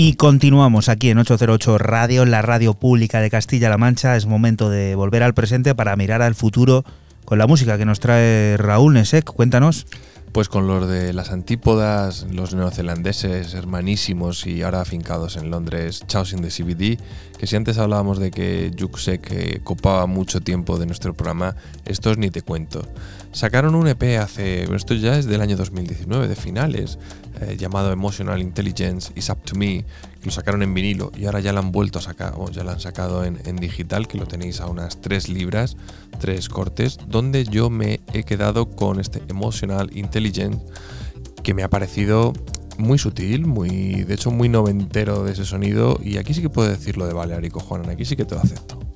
[0.00, 4.14] Y continuamos aquí en 808 Radio, la radio pública de Castilla-La Mancha.
[4.14, 6.84] Es momento de volver al presente para mirar al futuro
[7.24, 9.24] con la música que nos trae Raúl Nesek.
[9.24, 9.86] Cuéntanos.
[10.30, 16.32] Pues con los de las antípodas, los neozelandeses hermanísimos y ahora afincados en Londres, Chaos
[16.32, 17.00] in the CBD,
[17.36, 21.56] que si antes hablábamos de que Juxek eh, copaba mucho tiempo de nuestro programa,
[21.86, 22.86] estos ni te cuento.
[23.32, 26.98] Sacaron un EP hace, esto ya es del año 2019, de finales,
[27.40, 29.84] eh, llamado Emotional Intelligence Is Up to Me,
[30.20, 32.64] que lo sacaron en vinilo y ahora ya lo han vuelto a sacar, o ya
[32.64, 35.76] lo han sacado en, digital, que lo tenéis a unas 3 libras,
[36.20, 40.60] 3 cortes, donde yo me he quedado con este Emotional Intelligence,
[41.42, 42.32] que me ha parecido
[42.78, 46.68] muy sutil, muy, de hecho muy noventero de ese sonido, y aquí sí que puedo
[46.68, 48.87] decirlo de Balearico, Juanan, aquí sí que te lo acepto.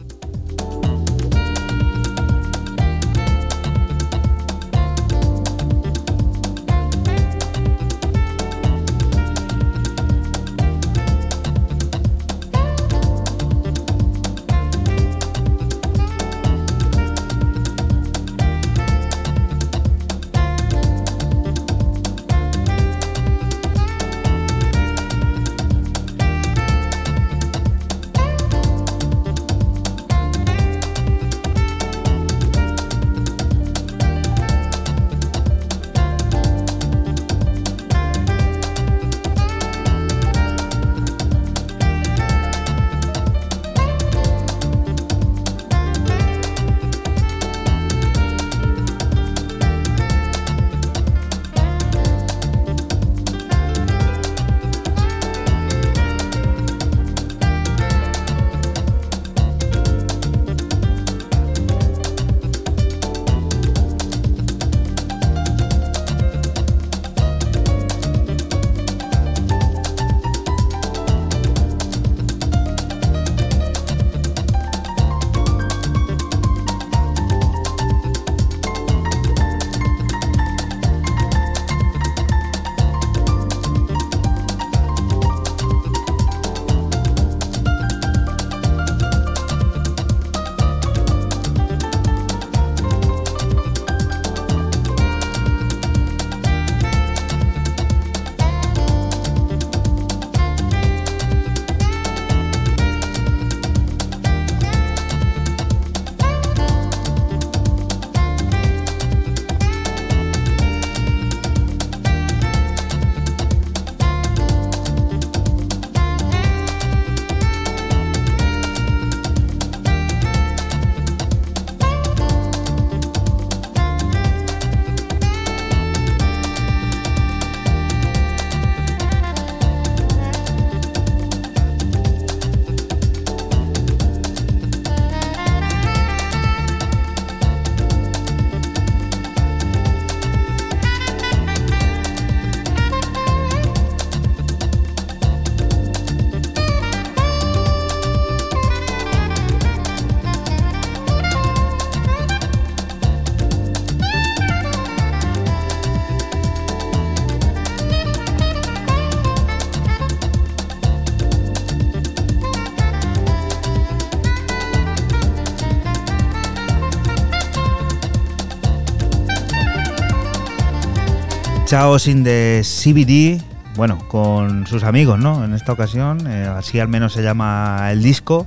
[171.73, 173.40] Chaos in the CBD,
[173.77, 175.43] bueno, con sus amigos, ¿no?
[175.43, 178.47] En esta ocasión, eh, así al menos se llama el disco,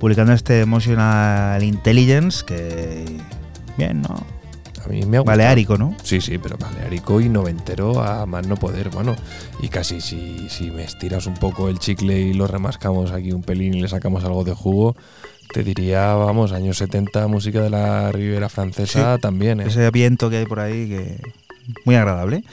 [0.00, 3.04] publicando este Emotional Intelligence, que
[3.78, 4.16] bien, ¿no?
[4.84, 5.22] A mí me ha.
[5.22, 5.96] Baleárico, ¿no?
[6.02, 8.90] Sí, sí, pero baleárico y noventero a más no poder.
[8.90, 9.14] Bueno,
[9.62, 13.44] y casi si, si me estiras un poco el chicle y lo remascamos aquí un
[13.44, 14.96] pelín y le sacamos algo de jugo,
[15.52, 19.60] te diría, vamos, años 70, música de la Ribera Francesa Sí, también.
[19.60, 19.66] ¿eh?
[19.68, 21.43] Ese viento que hay por ahí que
[21.84, 22.44] muy agradable.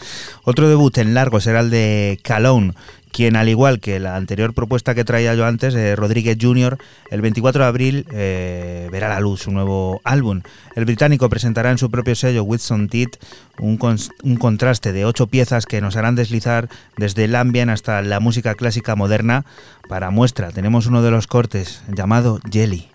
[0.44, 2.74] Otro debut en largo será el de Calone,
[3.12, 6.78] quien al igual que la anterior propuesta que traía yo antes, eh, Rodríguez Jr.,
[7.10, 10.42] el 24 de abril eh, verá la luz su nuevo álbum.
[10.76, 13.18] El británico presentará en su propio sello Whitson Teeth
[13.60, 13.78] un,
[14.24, 18.56] un contraste de ocho piezas que nos harán deslizar desde el ambient hasta la música
[18.56, 19.46] clásica moderna.
[19.90, 22.91] Para muestra tenemos uno de los cortes llamado Jelly.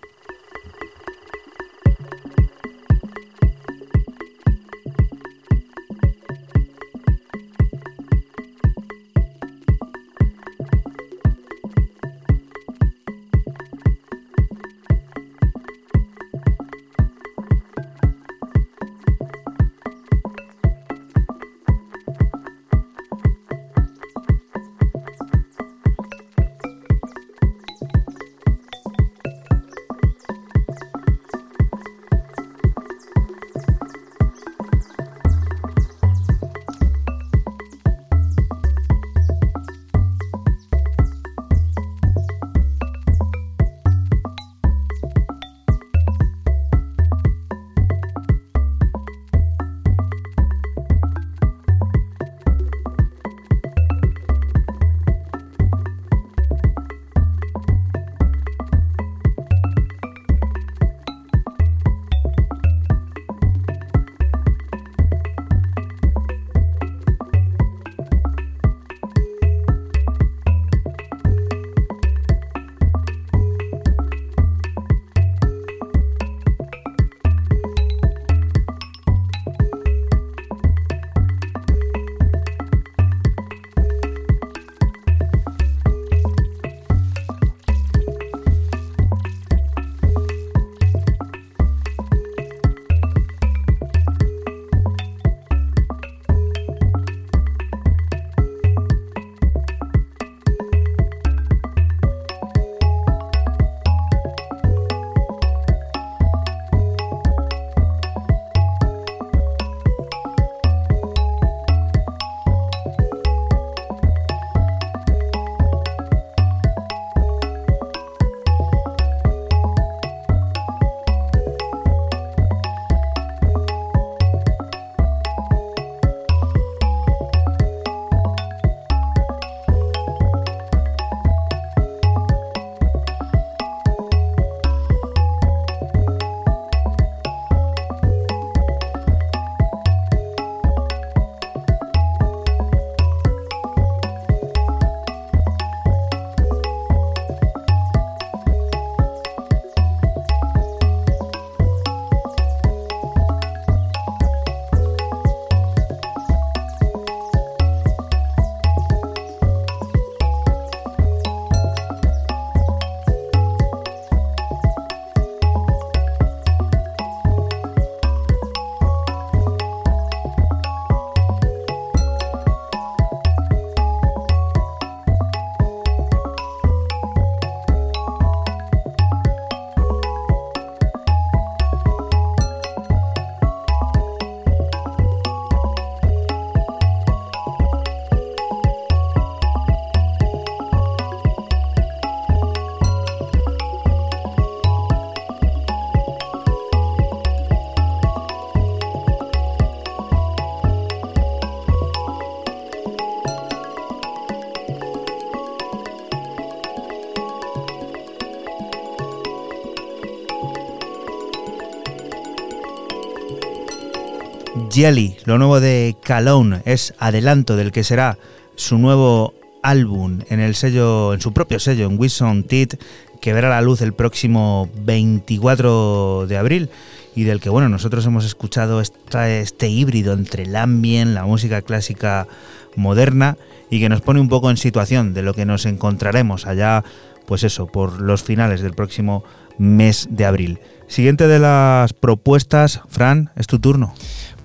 [214.77, 218.19] Jelly, lo nuevo de Calone, es adelanto del que será
[218.55, 219.33] su nuevo
[219.63, 222.79] álbum en el sello, en su propio sello, en Wilson Teeth,
[223.19, 226.69] que verá la luz el próximo 24 de abril
[227.15, 231.63] y del que bueno nosotros hemos escuchado esta- este híbrido entre el ambient, la música
[231.63, 232.27] clásica
[232.75, 233.35] moderna
[233.71, 236.83] y que nos pone un poco en situación de lo que nos encontraremos allá,
[237.25, 239.23] pues eso, por los finales del próximo
[239.57, 240.59] mes de abril.
[240.87, 243.95] Siguiente de las propuestas, Fran, es tu turno.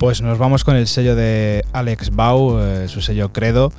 [0.03, 3.73] Pues nos vamos con el sello de Alex Bau, eh, su sello Credo,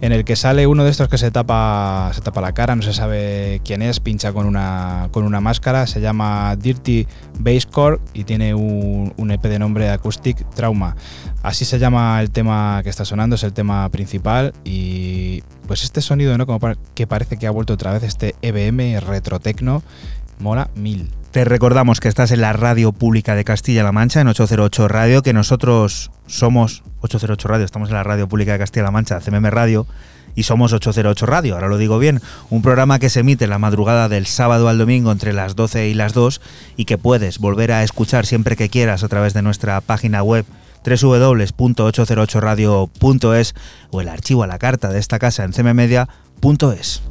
[0.00, 2.80] en el que sale uno de estos que se tapa, se tapa la cara, no
[2.80, 7.06] se sabe quién es, pincha con una, con una máscara, se llama Dirty
[7.40, 10.96] Basscore y tiene un, un EP de nombre Acoustic Trauma.
[11.42, 16.00] Así se llama el tema que está sonando, es el tema principal y pues este
[16.00, 16.46] sonido, ¿no?
[16.46, 19.82] Como que parece que ha vuelto otra vez este EBM retrotecno,
[20.38, 21.10] mola mil.
[21.30, 25.32] Te recordamos que estás en la radio pública de Castilla-La Mancha, en 808 Radio, que
[25.32, 29.86] nosotros somos 808 Radio, estamos en la radio pública de Castilla-La Mancha, CMM Radio,
[30.34, 32.20] y somos 808 Radio, ahora lo digo bien,
[32.50, 35.94] un programa que se emite la madrugada del sábado al domingo entre las 12 y
[35.94, 36.40] las 2
[36.76, 40.44] y que puedes volver a escuchar siempre que quieras a través de nuestra página web
[40.84, 43.54] www.808radio.es
[43.92, 47.02] o el archivo a la carta de esta casa en cmmedia.es.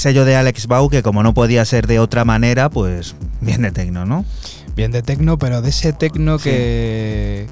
[0.00, 3.70] sello de Alex Bau, que como no podía ser de otra manera, pues bien de
[3.70, 4.24] tecno, ¿no?
[4.74, 7.46] Bien de tecno, pero de ese tecno que,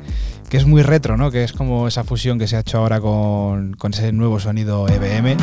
[0.48, 1.30] que es muy retro, ¿no?
[1.30, 4.88] Que es como esa fusión que se ha hecho ahora con, con ese nuevo sonido
[4.88, 5.36] EBM.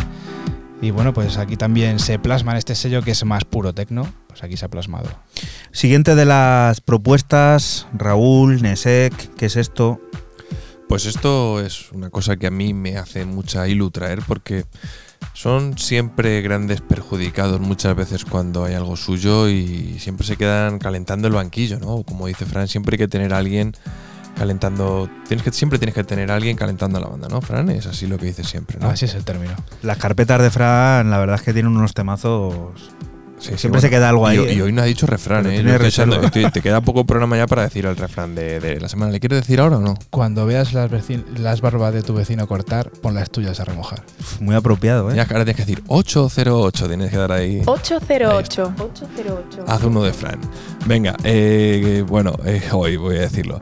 [0.81, 4.11] Y bueno, pues aquí también se plasma en este sello que es más puro tecno.
[4.27, 5.09] Pues aquí se ha plasmado.
[5.71, 10.01] Siguiente de las propuestas, Raúl, Nesek, ¿qué es esto?
[10.89, 14.65] Pues esto es una cosa que a mí me hace mucha ilu traer porque
[15.45, 21.27] son siempre grandes perjudicados muchas veces cuando hay algo suyo y siempre se quedan calentando
[21.27, 22.01] el banquillo, ¿no?
[22.01, 23.73] Como dice Fran, siempre hay que tener alguien
[24.35, 25.07] calentando.
[25.27, 27.69] Tienes que, siempre tienes que tener alguien calentando la banda, ¿no, Fran?
[27.69, 28.89] Es así lo que dice siempre, ¿no?
[28.89, 29.53] Así es el término.
[29.83, 32.71] Las carpetas de Fran, la verdad es que tienen unos temazos
[33.37, 33.81] Sí, Siempre bueno.
[33.81, 34.37] se queda algo ahí.
[34.37, 34.53] Y, ¿eh?
[34.53, 35.57] y hoy no ha dicho refrán, ¿eh?
[35.59, 38.87] estoy echando- estoy- te queda poco programa ya para decir el refrán de, de la
[38.89, 39.11] semana.
[39.11, 39.95] ¿Le quieres decir ahora o no?
[40.09, 40.89] Cuando veas las,
[41.37, 44.01] las barbas de tu vecino cortar, pon las tuyas a remojar.
[44.39, 45.15] Muy apropiado, ¿eh?
[45.15, 47.61] Ya ahora tienes que decir 808, tienes que dar ahí.
[47.65, 48.73] 808.
[48.77, 49.65] 808.
[49.67, 50.39] Haz uno de Fran.
[50.85, 53.61] Venga, eh, bueno, eh, hoy voy a decirlo.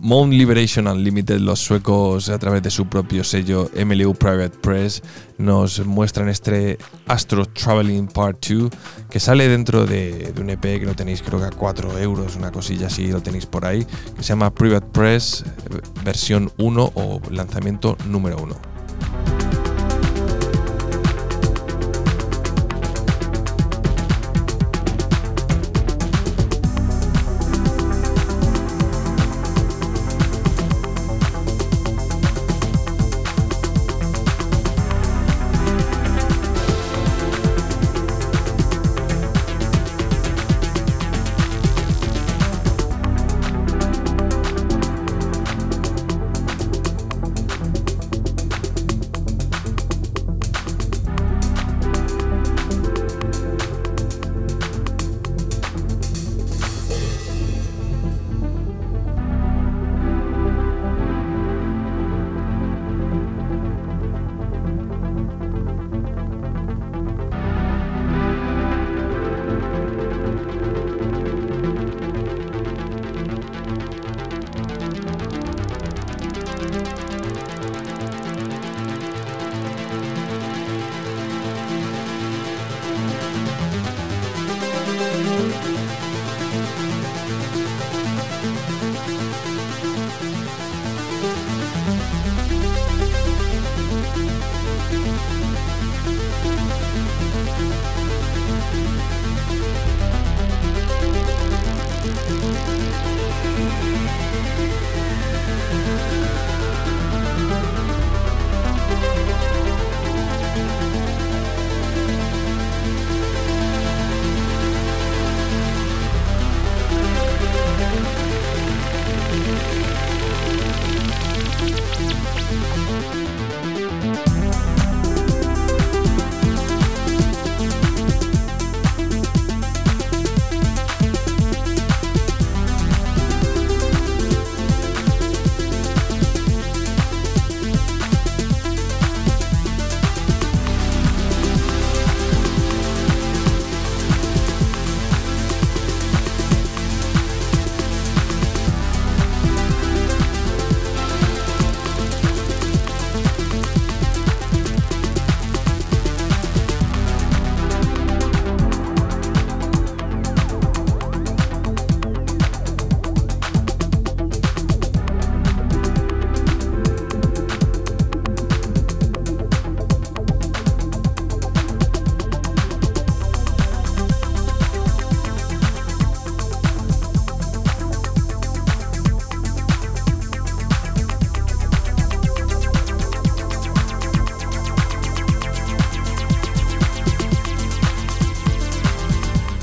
[0.00, 5.02] Mount Liberation Unlimited, los suecos a través de su propio sello MLU Private Press,
[5.38, 8.70] nos muestran este Astro Traveling Part 2
[9.10, 12.52] que sale dentro de, un EP que lo tenéis creo que a 4 euros, una
[12.52, 17.20] cosilla así, lo tenéis por ahí, que se llama Private Press eh, versión 1 o
[17.30, 19.37] lanzamiento número 1.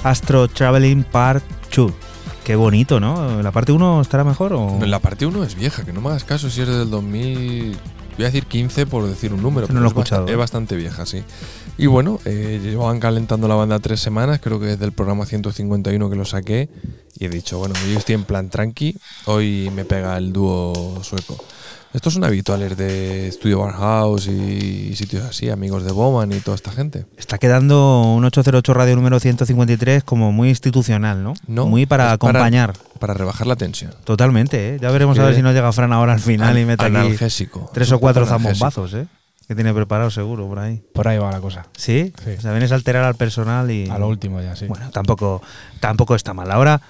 [0.09, 1.43] Astro Traveling Part
[1.75, 1.91] 2.
[2.43, 3.41] Qué bonito, ¿no?
[3.41, 4.79] ¿La parte 1 estará mejor o...?
[4.85, 7.75] La parte 1 es vieja, que no me hagas caso si es del 2000.
[8.17, 9.67] Voy a decir 15 por decir un número.
[9.67, 10.21] No lo he pero es escuchado.
[10.21, 11.23] bastante- Es bastante vieja, sí.
[11.79, 16.07] Y bueno, eh, llevaban calentando la banda tres semanas, creo que desde el programa 151
[16.09, 16.69] que lo saqué.
[17.17, 18.95] Y he dicho, bueno, yo estoy en plan tranqui,
[19.25, 21.35] hoy me pega el dúo sueco.
[21.95, 26.69] Estos son habituales de Studio Barhouse y sitios así, amigos de Bowman y toda esta
[26.69, 27.05] gente.
[27.17, 31.35] Está quedando un 808 radio número 153 como muy institucional, ¿no?
[31.47, 32.73] No, muy para acompañar.
[32.99, 33.95] Para rebajar la tensión.
[34.03, 34.79] Totalmente, ¿eh?
[34.81, 37.15] Ya veremos a ver si no llega Fran ahora al final y mete aquí
[37.71, 39.07] tres o cuatro zambombazos, ¿eh?
[39.47, 40.83] Que tiene preparado seguro por ahí.
[40.91, 41.67] Por ahí va la cosa.
[41.77, 42.11] ¿Sí?
[42.25, 42.31] Sí.
[42.37, 43.89] O sea, vienes a alterar al personal y...
[43.89, 44.65] A lo último ya, sí.
[44.65, 45.41] Bueno, tampoco,
[45.79, 46.51] tampoco está mal.
[46.51, 46.81] Ahora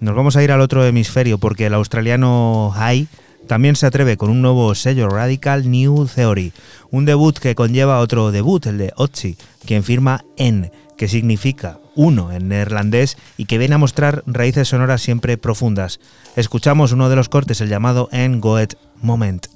[0.00, 3.08] nos vamos a ir al otro hemisferio porque el australiano High
[3.50, 6.52] también se atreve con un nuevo sello Radical New Theory,
[6.92, 9.36] un debut que conlleva otro debut, el de Otzi,
[9.66, 15.02] quien firma En, que significa uno en neerlandés y que viene a mostrar raíces sonoras
[15.02, 15.98] siempre profundas.
[16.36, 19.48] Escuchamos uno de los cortes, el llamado En Goet Moment.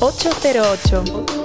[0.00, 1.37] 808.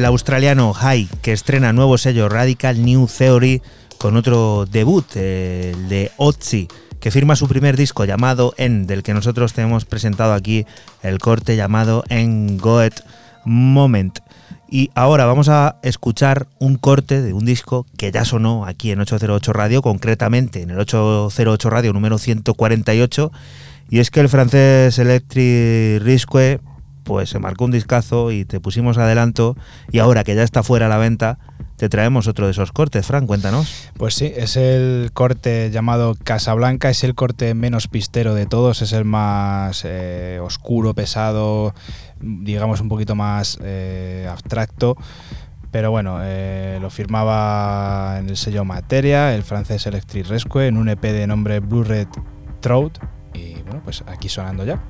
[0.00, 3.60] El australiano High, que estrena nuevo sello Radical New Theory
[3.98, 6.68] con otro debut, el de Otzi,
[7.00, 10.64] que firma su primer disco llamado En, del que nosotros te hemos presentado aquí
[11.02, 13.04] el corte llamado En Goet
[13.44, 14.20] Moment.
[14.70, 19.00] Y ahora vamos a escuchar un corte de un disco que ya sonó aquí en
[19.00, 23.30] 808 Radio, concretamente en el 808 Radio número 148.
[23.90, 26.58] Y es que el francés Electric Risque
[27.04, 29.56] pues se marcó un discazo y te pusimos adelanto.
[29.90, 31.38] Y ahora que ya está fuera a la venta,
[31.76, 33.06] te traemos otro de esos cortes.
[33.06, 33.90] Fran, cuéntanos.
[33.96, 38.92] Pues sí, es el corte llamado Casablanca, es el corte menos pistero de todos, es
[38.92, 41.74] el más eh, oscuro, pesado,
[42.20, 44.96] digamos un poquito más eh, abstracto.
[45.70, 50.90] Pero bueno, eh, lo firmaba en el sello Materia, el francés Electric Rescue, en un
[50.90, 52.08] EP de nombre Blue Red
[52.60, 52.98] Throat.
[53.32, 54.82] Y bueno, pues aquí sonando ya.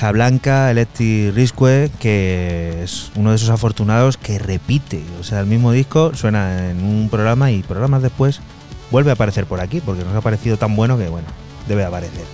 [0.00, 5.02] Casablanca, Electric Risque, que es uno de esos afortunados que repite.
[5.20, 8.40] O sea, el mismo disco suena en un programa y programas después
[8.90, 11.28] vuelve a aparecer por aquí, porque nos ha parecido tan bueno que, bueno,
[11.68, 12.24] debe aparecer.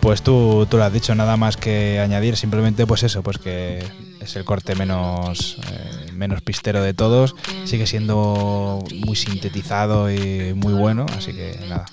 [0.00, 3.82] Pues tú, tú lo has dicho, nada más que añadir, simplemente pues eso, pues que
[4.20, 10.74] es el corte menos, eh, menos pistero de todos, sigue siendo muy sintetizado y muy
[10.74, 11.86] bueno, así que nada,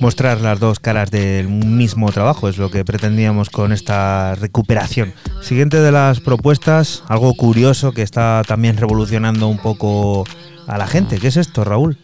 [0.00, 5.12] mostrar las dos caras del mismo trabajo, es lo que pretendíamos con esta recuperación.
[5.40, 10.24] Siguiente de las propuestas, algo curioso que está también revolucionando un poco
[10.66, 11.18] a la gente.
[11.18, 11.98] ¿Qué es esto, Raúl?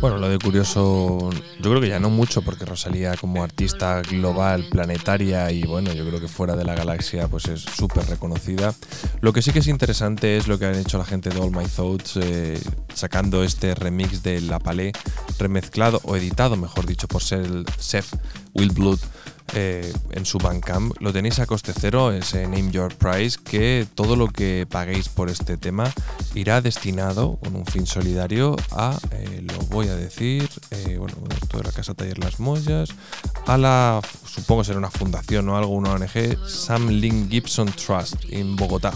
[0.00, 4.66] Bueno, lo de curioso, yo creo que ya no mucho, porque Rosalía como artista global,
[4.70, 8.74] planetaria y bueno, yo creo que fuera de la galaxia pues es súper reconocida.
[9.22, 11.50] Lo que sí que es interesante es lo que han hecho la gente de All
[11.50, 12.60] My Thoughts, eh,
[12.94, 14.92] sacando este remix de La Palais,
[15.38, 18.18] remezclado o editado, mejor dicho, por Seth
[18.54, 18.98] Will Blood
[19.54, 20.94] eh, en su Bandcamp.
[21.00, 25.28] Lo tenéis a coste cero, ese Name Your Price, que todo lo que paguéis por
[25.28, 25.92] este tema
[26.34, 31.14] irá destinado con un fin solidario a, eh, lo voy a decir, eh, bueno,
[31.48, 32.90] toda la Casa Taller Las Mollas,
[33.46, 38.56] a la, supongo será una fundación o algo, una ONG, Sam Lynn Gibson Trust en
[38.56, 38.92] Bogotá.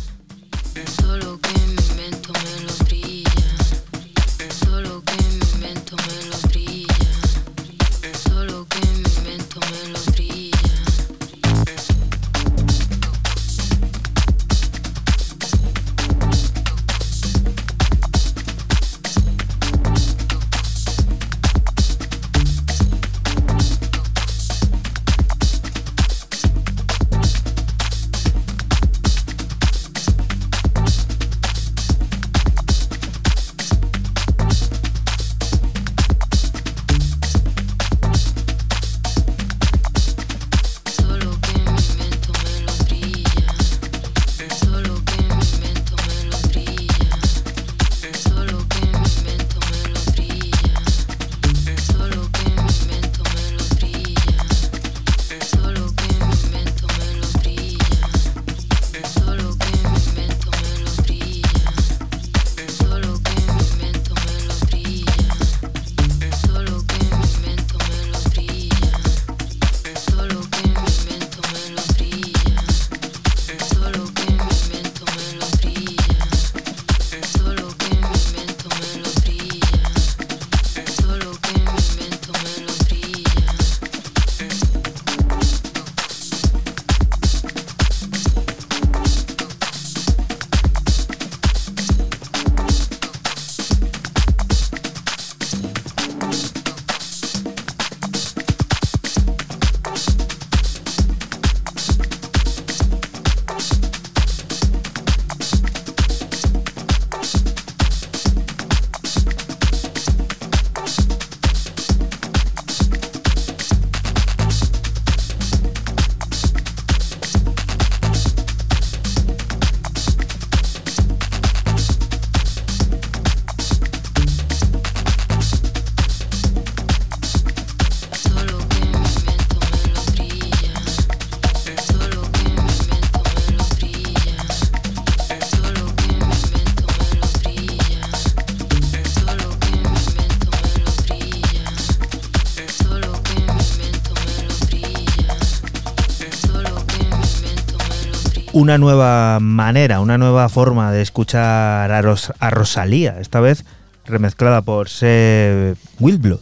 [148.61, 153.65] Una nueva manera, una nueva forma de escuchar a, Ros- a Rosalía, esta vez
[154.07, 156.41] remezclada por Seb Wilblood.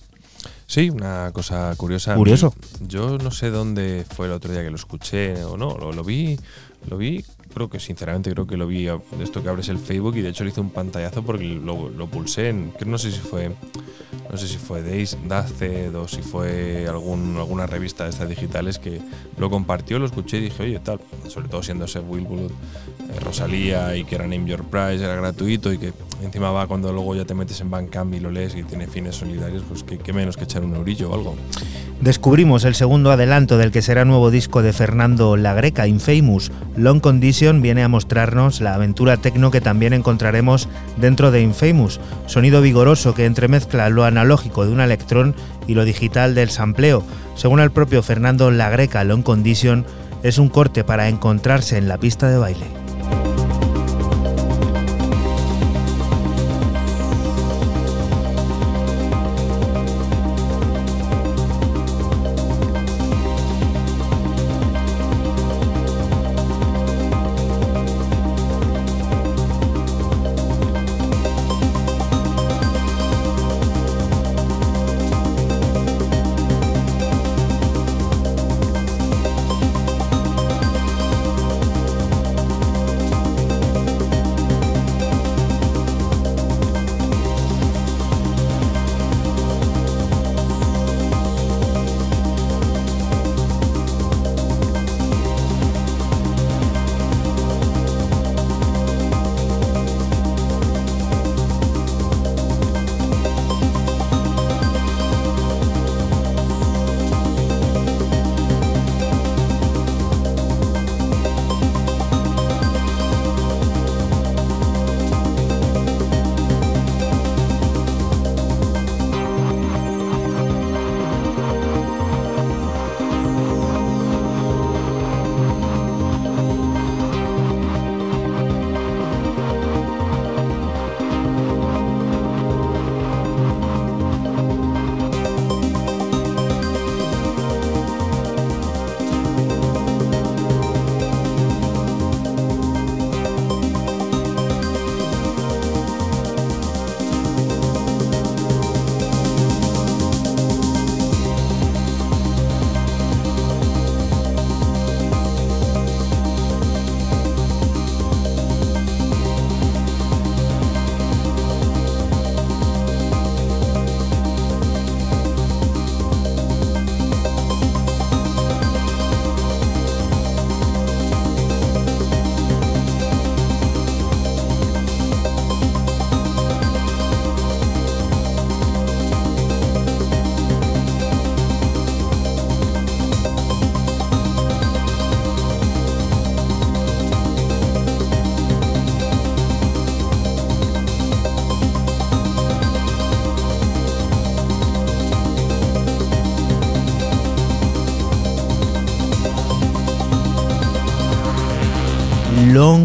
[0.67, 2.15] Sí, una cosa curiosa.
[2.15, 2.55] Curioso.
[2.87, 6.05] Yo no sé dónde fue el otro día que lo escuché o no, lo, lo
[6.05, 6.39] vi,
[6.91, 7.25] lo vi,
[7.55, 10.29] creo que sinceramente creo que lo vi de esto que abres el Facebook y de
[10.29, 13.51] hecho le hice un pantallazo porque lo, lo pulsé en, no sé si fue,
[14.31, 18.79] no sé si fue Days, Dazed o si fue algún, alguna revista de estas digitales
[18.79, 19.01] que
[19.39, 21.01] lo compartió, lo escuché y dije, oye, tal,
[21.39, 25.73] sobre todo siendo Seb Wilbur, eh, Rosalía y que era Name Your Price, era gratuito
[25.73, 28.65] y que encima va cuando luego ya te metes en Bandcamp y lo lees y
[28.65, 31.37] tiene fines solidarios, pues que, que menos que echar un eurillo o algo.
[32.01, 36.51] Descubrimos el segundo adelanto del que será nuevo disco de Fernando La Greca, Infamous.
[36.77, 42.01] Long Condition viene a mostrarnos la aventura tecno que también encontraremos dentro de Infamous.
[42.27, 45.37] Sonido vigoroso que entremezcla lo analógico de un electrón
[45.69, 47.05] y lo digital del sampleo.
[47.37, 49.85] Según el propio Fernando La Greca, Long Condition
[50.23, 52.78] es un corte para encontrarse en la pista de baile.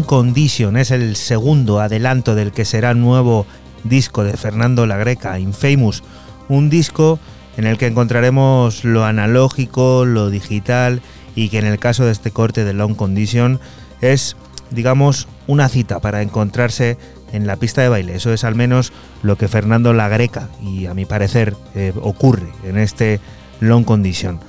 [0.06, 3.46] Condition es el segundo adelanto del que será nuevo
[3.84, 6.02] disco de Fernando La Greca, Infamous,
[6.48, 7.18] un disco
[7.56, 11.02] en el que encontraremos lo analógico, lo digital
[11.34, 13.60] y que en el caso de este corte de Long Condition
[14.00, 14.36] es,
[14.70, 16.98] digamos, una cita para encontrarse
[17.32, 18.14] en la pista de baile.
[18.14, 22.48] Eso es al menos lo que Fernando La Greca y a mi parecer eh, ocurre
[22.64, 23.20] en este
[23.60, 24.40] Long Condition.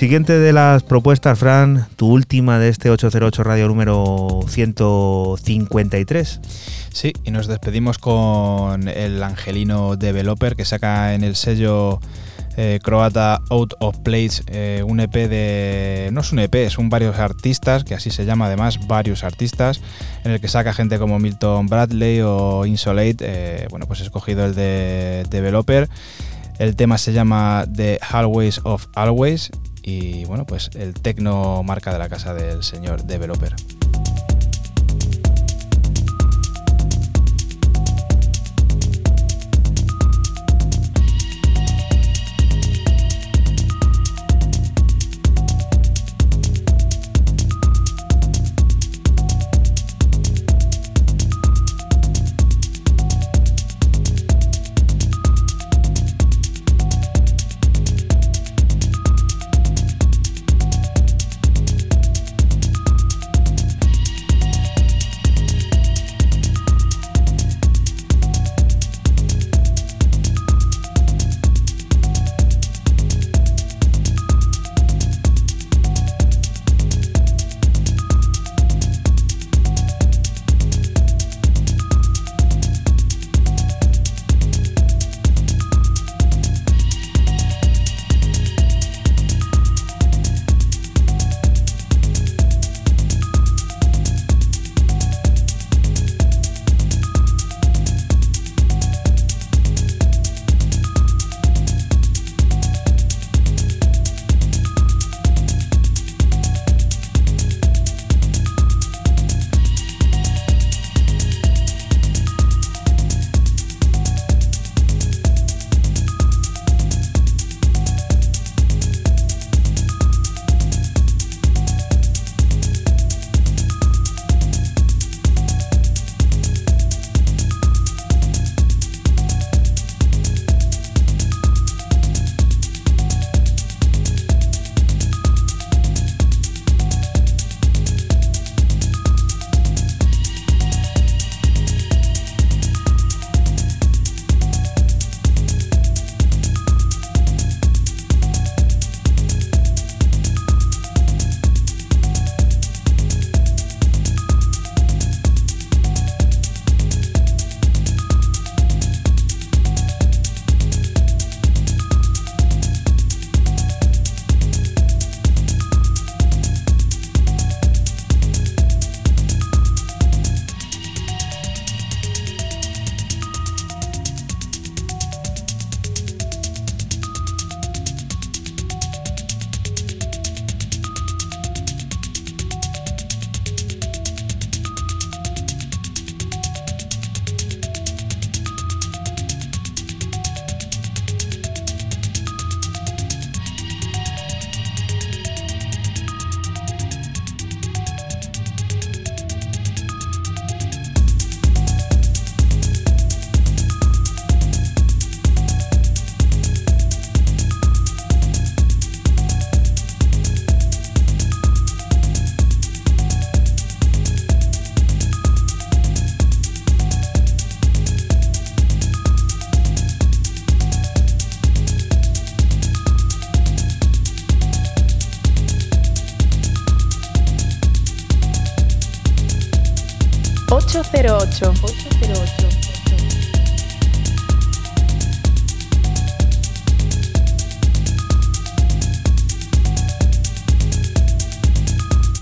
[0.00, 6.40] Siguiente de las propuestas, Fran, tu última de este 808 radio número 153.
[6.90, 12.00] Sí, y nos despedimos con el angelino developer que saca en el sello
[12.56, 16.08] eh, croata Out of Place eh, un EP de...
[16.12, 19.82] no es un EP, son varios artistas, que así se llama además, varios artistas,
[20.24, 24.46] en el que saca gente como Milton Bradley o Insolate, eh, bueno, pues he escogido
[24.46, 25.90] el de developer.
[26.58, 29.50] El tema se llama The Hallways of Always
[29.82, 33.54] y bueno, pues el tecno marca de la casa del señor developer.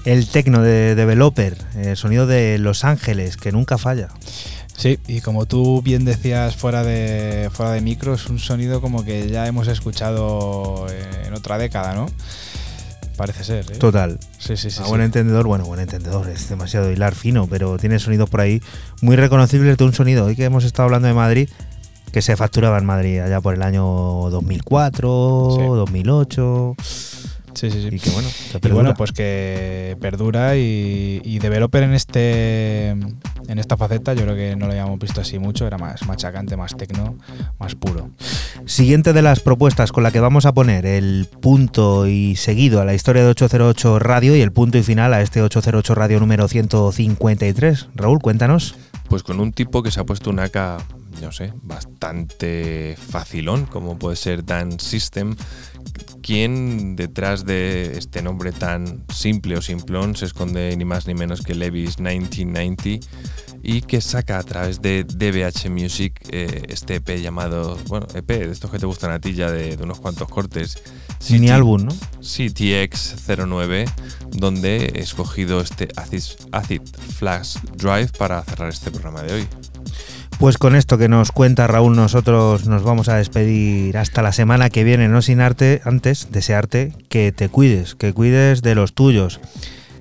[0.09, 4.09] El tecno de Developer, el sonido de Los Ángeles, que nunca falla.
[4.75, 9.05] Sí, y como tú bien decías fuera de, fuera de micro, es un sonido como
[9.05, 10.87] que ya hemos escuchado
[11.27, 12.07] en otra década, ¿no?
[13.19, 13.67] Parece ser.
[13.71, 13.77] ¿eh?
[13.77, 14.19] Total.
[14.39, 14.81] Sí, sí, sí.
[14.81, 14.89] A sí.
[14.89, 18.63] buen entendedor, bueno, buen entendedor, es demasiado hilar fino, pero tiene sonidos por ahí
[19.03, 20.25] muy reconocibles de un sonido.
[20.25, 21.51] Hoy que hemos estado hablando de Madrid,
[22.13, 25.63] que se facturaba en Madrid allá por el año 2004, Sí.
[25.67, 26.77] 2008.
[27.59, 27.97] Sí, sí, sí.
[27.97, 33.59] Y que bueno, que Y bueno, pues que perdura y, y developer en este en
[33.59, 36.77] esta faceta yo creo que no lo habíamos visto así mucho, era más machacante, más
[36.77, 37.17] tecno,
[37.59, 38.11] más puro.
[38.65, 42.85] Siguiente de las propuestas con la que vamos a poner el punto y seguido a
[42.85, 46.47] la historia de 808 Radio y el punto y final a este 808 Radio número
[46.47, 47.89] 153.
[47.97, 48.77] Raúl, cuéntanos.
[49.09, 50.57] Pues con un tipo que se ha puesto un AK,
[51.23, 55.35] no sé, bastante facilón, como puede ser Dan System.
[56.29, 61.41] ¿Quién detrás de este nombre tan simple o simplón se esconde ni más ni menos
[61.41, 63.07] que Levis 1990
[63.63, 68.53] y que saca a través de DBH Music eh, este EP llamado, bueno, EP, de
[68.53, 70.83] estos que te gustan a ti ya de, de unos cuantos cortes.
[71.31, 71.93] Mini álbum, ¿no?
[72.21, 73.91] CTX09,
[74.33, 76.83] donde he escogido este Acid, Acid
[77.17, 79.49] Flash Drive para cerrar este programa de hoy.
[80.39, 84.71] Pues con esto que nos cuenta Raúl, nosotros nos vamos a despedir hasta la semana
[84.71, 89.41] que viene, no sin arte, antes desearte que te cuides, que cuides de los tuyos.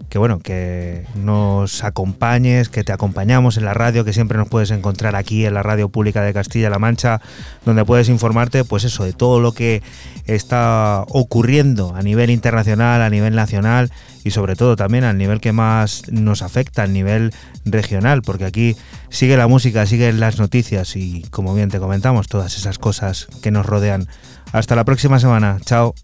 [0.10, 4.70] Que bueno, que nos acompañes, que te acompañamos en la radio, que siempre nos puedes
[4.70, 7.20] encontrar aquí en la radio pública de Castilla-La Mancha,
[7.66, 9.82] donde puedes informarte, pues eso, de todo lo que
[10.26, 13.92] está ocurriendo a nivel internacional, a nivel nacional
[14.28, 17.34] y sobre todo también al nivel que más nos afecta, al nivel
[17.64, 18.76] regional, porque aquí
[19.10, 23.52] sigue la música, siguen las noticias y como bien te comentamos, todas esas cosas que
[23.52, 24.08] nos rodean.
[24.52, 25.96] Hasta la próxima semana, chao.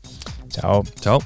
[0.50, 0.84] Chao.
[1.02, 1.20] Chao.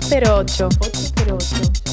[0.00, 0.68] 808.
[0.80, 1.87] 808.